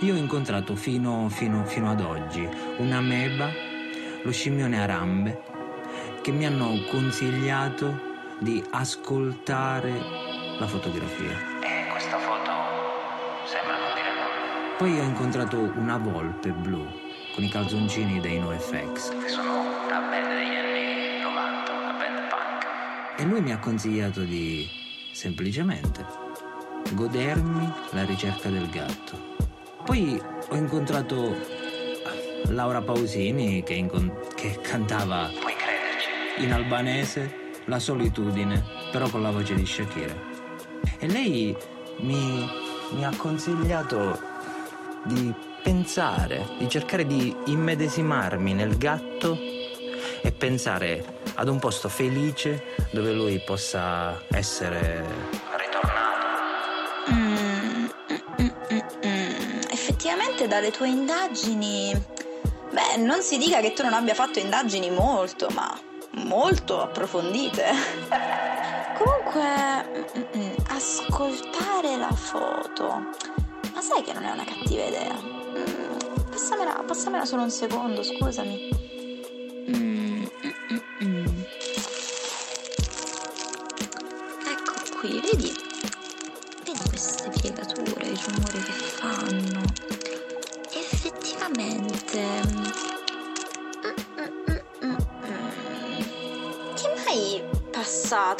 Io 0.00 0.14
ho 0.14 0.16
incontrato 0.16 0.74
fino, 0.74 1.28
fino, 1.28 1.64
fino 1.64 1.90
ad 1.90 2.00
oggi 2.00 2.48
un'ameba, 2.78 3.50
lo 4.22 4.30
scimmione 4.30 4.80
arambe, 4.80 5.42
che 6.22 6.30
mi 6.30 6.46
hanno 6.46 6.84
consigliato 6.88 8.14
di 8.38 8.62
ascoltare 8.70 9.92
la 10.58 10.66
fotografia. 10.66 11.60
E 11.60 11.88
questa 11.90 12.18
foto 12.18 12.52
sembra 13.44 13.78
non 13.78 13.94
dire 13.94 14.10
nulla. 14.12 14.76
Poi 14.78 14.98
ho 14.98 15.02
incontrato 15.02 15.58
una 15.76 15.98
volpe 15.98 16.52
blu 16.52 16.86
con 17.34 17.44
i 17.44 17.50
calzoncini 17.50 18.18
dei 18.18 18.38
NoFX 18.38 19.18
Che 19.18 19.28
sono 19.28 19.60
una 19.60 20.00
band 20.00 20.28
degli 20.28 20.65
e 23.18 23.24
lui 23.24 23.40
mi 23.40 23.52
ha 23.52 23.58
consigliato 23.58 24.22
di 24.22 24.68
semplicemente 25.12 26.04
godermi 26.92 27.72
la 27.90 28.04
ricerca 28.04 28.48
del 28.48 28.68
gatto. 28.68 29.34
Poi 29.84 30.20
ho 30.48 30.54
incontrato 30.54 31.34
Laura 32.48 32.82
Pausini 32.82 33.62
che, 33.62 33.74
incon- 33.74 34.34
che 34.34 34.58
cantava 34.60 35.30
in 36.38 36.52
albanese 36.52 37.44
La 37.64 37.78
solitudine, 37.80 38.62
però 38.92 39.08
con 39.08 39.22
la 39.22 39.30
voce 39.30 39.54
di 39.54 39.66
Shakira. 39.66 40.14
E 40.98 41.08
lei 41.08 41.56
mi, 42.00 42.48
mi 42.92 43.04
ha 43.04 43.10
consigliato 43.16 44.20
di 45.04 45.34
pensare, 45.62 46.46
di 46.58 46.68
cercare 46.68 47.04
di 47.04 47.34
immedesimarmi 47.46 48.54
nel 48.54 48.76
gatto 48.76 49.36
e 50.22 50.30
pensare 50.30 51.15
ad 51.36 51.48
un 51.48 51.58
posto 51.58 51.88
felice 51.88 52.74
dove 52.90 53.12
lui 53.12 53.38
possa 53.40 54.20
essere 54.30 55.04
Ritornato. 55.56 57.12
Mm, 57.12 57.86
mm, 58.40 58.48
mm, 58.72 58.80
mm. 59.06 59.60
Effettivamente 59.70 60.48
dalle 60.48 60.70
tue 60.70 60.88
indagini... 60.88 62.14
Beh, 62.70 62.96
non 62.98 63.22
si 63.22 63.38
dica 63.38 63.60
che 63.60 63.72
tu 63.72 63.82
non 63.82 63.92
abbia 63.92 64.14
fatto 64.14 64.38
indagini 64.38 64.90
molto, 64.90 65.48
ma 65.54 65.78
molto 66.24 66.82
approfondite. 66.82 67.64
Comunque, 68.98 69.84
mm, 70.16 70.40
mm, 70.40 70.54
ascoltare 70.70 71.96
la 71.96 72.12
foto... 72.12 73.10
Ma 73.74 73.82
sai 73.82 74.02
che 74.02 74.14
non 74.14 74.24
è 74.24 74.30
una 74.30 74.44
cattiva 74.44 74.84
idea? 74.84 75.14
Mm, 75.14 76.30
passamela, 76.30 76.82
passamela 76.86 77.26
solo 77.26 77.42
un 77.42 77.50
secondo, 77.50 78.02
scusami. 78.02 78.75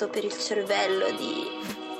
Passato 0.07 0.09
per 0.09 0.25
il 0.25 0.38
cervello 0.38 1.11
di 1.11 1.47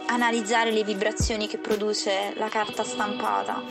analizzare 0.07 0.71
le 0.71 0.85
vibrazioni 0.85 1.47
che 1.47 1.59
produce 1.59 2.33
la 2.37 2.49
carta 2.49 2.85
stampata? 2.85 3.63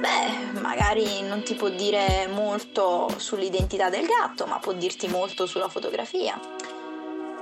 Beh, 0.00 0.60
magari 0.60 1.22
non 1.22 1.42
ti 1.42 1.54
può 1.54 1.68
dire 1.68 2.28
molto 2.28 3.08
sull'identità 3.16 3.88
del 3.88 4.06
gatto, 4.06 4.46
ma 4.46 4.58
può 4.58 4.72
dirti 4.72 5.08
molto 5.08 5.46
sulla 5.46 5.68
fotografia. 5.68 6.38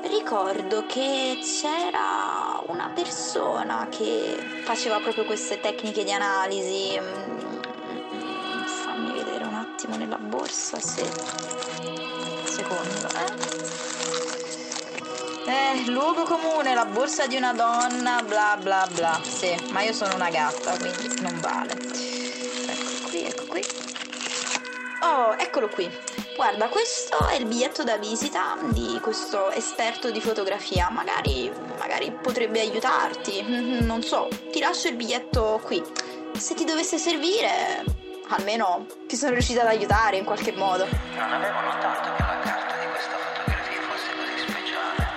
Ricordo 0.03 0.85
che 0.87 1.39
c'era 1.43 2.61
una 2.67 2.91
persona 2.95 3.89
che 3.89 4.37
faceva 4.63 4.99
proprio 4.99 5.25
queste 5.25 5.61
tecniche 5.61 6.05
di 6.05 6.13
analisi. 6.13 6.99
Mm, 6.99 7.51
Fammi 8.65 9.13
vedere 9.13 9.45
un 9.45 9.55
attimo 9.55 9.97
nella 9.97 10.19
borsa 10.19 10.79
se. 10.81 11.05
Secondo, 12.45 13.09
eh? 13.09 13.62
Eh, 15.45 15.91
luogo 15.91 16.23
comune, 16.23 16.75
la 16.75 16.85
borsa 16.85 17.27
di 17.27 17.37
una 17.37 17.53
donna, 17.53 18.23
bla 18.23 18.57
bla 18.61 18.87
bla. 18.93 19.21
Sì, 19.23 19.55
ma 19.71 19.83
io 19.83 19.93
sono 19.93 20.15
una 20.15 20.31
gatta, 20.31 20.77
quindi 20.79 21.21
non 21.21 21.39
vale. 21.41 21.73
Ecco 21.73 23.09
qui, 23.09 23.25
ecco 23.25 23.45
qui. 23.47 23.65
Oh, 25.03 25.35
eccolo 25.37 25.69
qui. 25.69 25.91
Guarda, 26.37 26.69
questo 26.69 27.27
è 27.27 27.35
il 27.35 27.47
biglietto 27.47 27.83
da 27.83 27.97
visita 27.97 28.57
di 28.71 28.99
questo 29.03 29.51
esperto 29.51 30.11
di 30.11 30.21
fotografia. 30.21 30.89
Magari, 30.91 31.51
magari 31.79 32.13
potrebbe 32.13 32.61
aiutarti. 32.61 33.43
Mhm, 33.43 33.85
Non 33.85 34.03
so, 34.03 34.29
ti 34.51 34.61
lascio 34.61 34.89
il 34.89 34.95
biglietto 34.97 35.61
qui. 35.65 35.83
Se 36.39 36.55
ti 36.55 36.65
dovesse 36.65 36.99
servire, 36.99 37.85
almeno 38.29 38.87
ti 39.07 39.17
sono 39.17 39.33
riuscita 39.33 39.63
ad 39.63 39.67
aiutare 39.67 40.17
in 40.17 40.25
qualche 40.25 40.53
modo. 40.53 40.87
Non 41.15 41.33
avevo 41.33 41.61
notato 41.61 42.15
che 42.17 42.22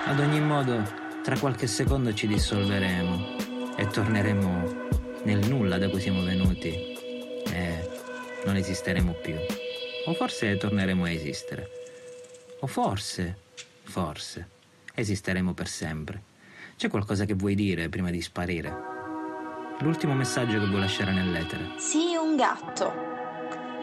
Ad 0.08 0.20
ogni 0.20 0.40
modo, 0.40 0.84
tra 1.24 1.36
qualche 1.36 1.66
secondo 1.66 2.14
ci 2.14 2.28
dissolveremo 2.28 3.74
e 3.74 3.88
torneremo 3.88 4.84
nel 5.24 5.48
nulla 5.48 5.78
da 5.78 5.88
cui 5.88 6.00
siamo 6.00 6.22
venuti 6.22 6.68
e 6.68 7.90
non 8.44 8.54
esisteremo 8.54 9.14
più. 9.14 9.34
O 10.06 10.14
forse 10.14 10.56
torneremo 10.58 11.02
a 11.02 11.10
esistere. 11.10 11.68
O 12.60 12.68
forse, 12.68 13.36
forse, 13.82 14.48
esisteremo 14.94 15.54
per 15.54 15.66
sempre. 15.66 16.22
C'è 16.76 16.88
qualcosa 16.88 17.24
che 17.24 17.34
vuoi 17.34 17.56
dire 17.56 17.88
prima 17.88 18.10
di 18.10 18.22
sparire? 18.22 18.72
L'ultimo 19.80 20.14
messaggio 20.14 20.60
che 20.60 20.66
vuoi 20.66 20.80
lasciare 20.82 21.12
nell'etere. 21.12 21.72
Sii 21.78 22.14
un 22.14 22.36
gatto 22.36 22.92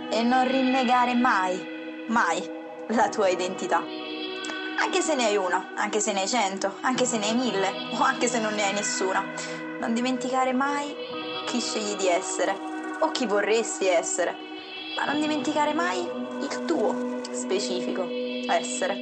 e 0.10 0.24
non 0.24 0.48
rinnegare 0.50 1.16
mai, 1.16 1.62
mai 2.08 2.42
la 2.88 3.10
tua 3.10 3.28
identità. 3.28 4.13
Anche 4.78 5.02
se 5.02 5.16
ne 5.16 5.26
hai 5.26 5.38
una, 5.38 5.72
anche 5.76 6.00
se 6.00 6.12
ne 6.14 6.22
hai 6.22 6.28
cento, 6.28 6.78
anche 6.82 7.06
se 7.06 7.18
ne 7.18 7.30
hai 7.30 7.36
mille 7.36 7.72
o 7.98 8.02
anche 8.02 8.28
se 8.28 8.40
non 8.40 8.54
ne 8.54 8.64
hai 8.64 8.74
nessuna. 8.74 9.24
Non 9.80 9.94
dimenticare 9.94 10.54
mai 10.54 10.96
chi 11.46 11.60
scegli 11.60 11.96
di 11.96 12.08
essere 12.08 12.56
o 13.00 13.12
chi 13.12 13.26
vorresti 13.26 13.88
essere, 13.88 14.36
ma 14.96 15.06
non 15.06 15.20
dimenticare 15.20 15.74
mai 15.74 16.00
il 16.00 16.66
tuo 16.66 17.22
specifico 17.32 18.08
essere. 18.50 18.94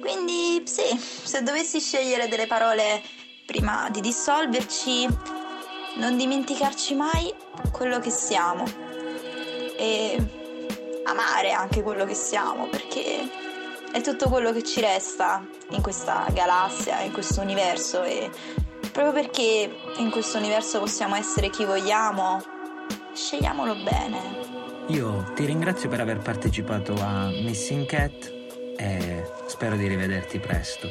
Quindi 0.00 0.62
sì, 0.66 0.96
se 0.98 1.42
dovessi 1.42 1.80
scegliere 1.80 2.28
delle 2.28 2.46
parole 2.46 3.02
prima 3.46 3.88
di 3.90 4.00
dissolverci, 4.00 5.06
non 5.96 6.16
dimenticarci 6.16 6.94
mai 6.94 7.32
quello 7.72 7.98
che 7.98 8.10
siamo 8.10 8.64
e 9.76 10.16
amare 11.04 11.52
anche 11.52 11.82
quello 11.82 12.04
che 12.04 12.14
siamo 12.14 12.68
perché 12.68 13.39
è 13.92 14.00
tutto 14.00 14.28
quello 14.28 14.52
che 14.52 14.62
ci 14.62 14.80
resta 14.80 15.44
in 15.70 15.82
questa 15.82 16.26
galassia, 16.32 17.00
in 17.00 17.12
questo 17.12 17.40
universo 17.40 18.02
e 18.02 18.30
proprio 18.92 19.12
perché 19.12 19.70
in 19.98 20.10
questo 20.10 20.38
universo 20.38 20.78
possiamo 20.78 21.16
essere 21.16 21.50
chi 21.50 21.64
vogliamo, 21.64 22.42
scegliamolo 23.12 23.74
bene. 23.76 24.48
Io 24.88 25.32
ti 25.34 25.44
ringrazio 25.44 25.88
per 25.88 26.00
aver 26.00 26.18
partecipato 26.18 26.94
a 26.94 27.26
Missing 27.28 27.86
Cat 27.86 28.32
e 28.76 29.24
spero 29.46 29.76
di 29.76 29.86
rivederti 29.86 30.38
presto. 30.38 30.88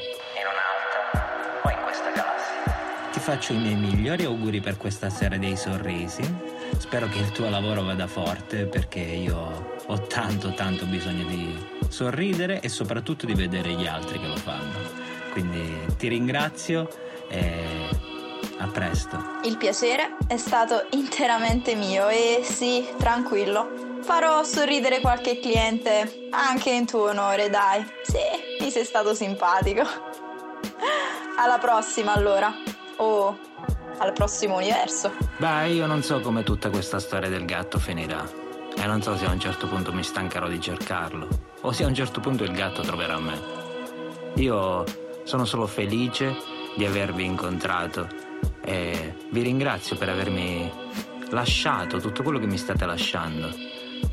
Ti 3.11 3.19
faccio 3.19 3.53
i 3.53 3.57
miei 3.57 3.75
migliori 3.75 4.23
auguri 4.23 4.61
per 4.61 4.77
questa 4.77 5.09
sera 5.09 5.37
dei 5.37 5.57
sorrisi. 5.57 6.21
Spero 6.77 7.07
che 7.07 7.17
il 7.17 7.31
tuo 7.31 7.49
lavoro 7.49 7.83
vada 7.83 8.07
forte 8.07 8.65
perché 8.65 8.99
io 8.99 9.77
ho 9.85 10.01
tanto 10.03 10.53
tanto 10.53 10.85
bisogno 10.85 11.27
di 11.27 11.57
sorridere 11.89 12.59
e 12.59 12.69
soprattutto 12.69 13.25
di 13.25 13.33
vedere 13.33 13.71
gli 13.71 13.87
altri 13.87 14.19
che 14.19 14.27
lo 14.27 14.35
fanno. 14.35 14.77
Quindi 15.31 15.95
ti 15.97 16.07
ringrazio 16.07 16.87
e 17.27 17.89
a 18.57 18.67
presto. 18.67 19.39
Il 19.43 19.57
piacere 19.57 20.15
è 20.27 20.37
stato 20.37 20.85
interamente 20.91 21.75
mio 21.75 22.09
e 22.09 22.41
sì, 22.43 22.87
tranquillo, 22.97 24.01
farò 24.01 24.43
sorridere 24.43 24.99
qualche 24.99 25.39
cliente 25.39 26.27
anche 26.29 26.69
in 26.69 26.85
tuo 26.85 27.09
onore, 27.09 27.49
dai. 27.49 27.83
Sì, 28.03 28.17
mi 28.61 28.69
sei 28.69 28.85
stato 28.85 29.15
simpatico. 29.15 29.81
Alla 31.37 31.57
prossima 31.57 32.13
allora. 32.13 32.68
O 33.01 33.37
al 33.99 34.13
prossimo 34.13 34.55
universo. 34.55 35.11
Beh, 35.37 35.69
io 35.69 35.85
non 35.85 36.03
so 36.03 36.19
come 36.19 36.43
tutta 36.43 36.69
questa 36.69 36.99
storia 36.99 37.29
del 37.29 37.45
gatto 37.45 37.79
finirà. 37.79 38.27
E 38.75 38.85
non 38.85 39.01
so 39.01 39.15
se 39.17 39.25
a 39.25 39.31
un 39.31 39.39
certo 39.39 39.67
punto 39.67 39.93
mi 39.93 40.03
stancherò 40.03 40.47
di 40.47 40.59
cercarlo. 40.59 41.27
O 41.61 41.71
se 41.71 41.83
a 41.83 41.87
un 41.87 41.93
certo 41.93 42.19
punto 42.19 42.43
il 42.43 42.51
gatto 42.51 42.81
troverà 42.81 43.17
me. 43.17 43.39
Io 44.35 44.83
sono 45.23 45.45
solo 45.45 45.65
felice 45.65 46.35
di 46.75 46.85
avervi 46.85 47.23
incontrato 47.23 48.07
e 48.61 49.15
vi 49.29 49.41
ringrazio 49.41 49.97
per 49.97 50.09
avermi 50.09 50.71
lasciato 51.29 51.99
tutto 51.99 52.23
quello 52.23 52.39
che 52.39 52.47
mi 52.47 52.57
state 52.57 52.85
lasciando, 52.85 53.49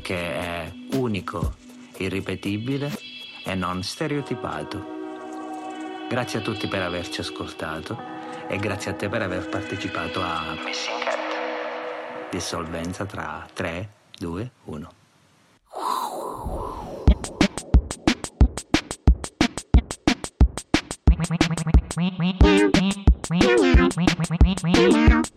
che 0.01 0.33
è 0.33 0.71
unico, 0.93 1.55
irripetibile 1.97 2.91
e 3.43 3.55
non 3.55 3.83
stereotipato. 3.83 4.95
Grazie 6.09 6.39
a 6.39 6.41
tutti 6.41 6.67
per 6.67 6.81
averci 6.81 7.21
ascoltato 7.21 8.15
e 8.47 8.57
grazie 8.57 8.91
a 8.91 8.93
te 8.93 9.09
per 9.09 9.21
aver 9.21 9.47
partecipato 9.49 10.21
a 10.21 10.55
Missing 10.63 11.03
Cat. 11.03 11.17
Dissolvenza 12.31 13.05
tra 13.05 13.45
3, 13.53 13.89
2, 14.17 14.51
1. 14.65 14.89
Torno 24.97 25.36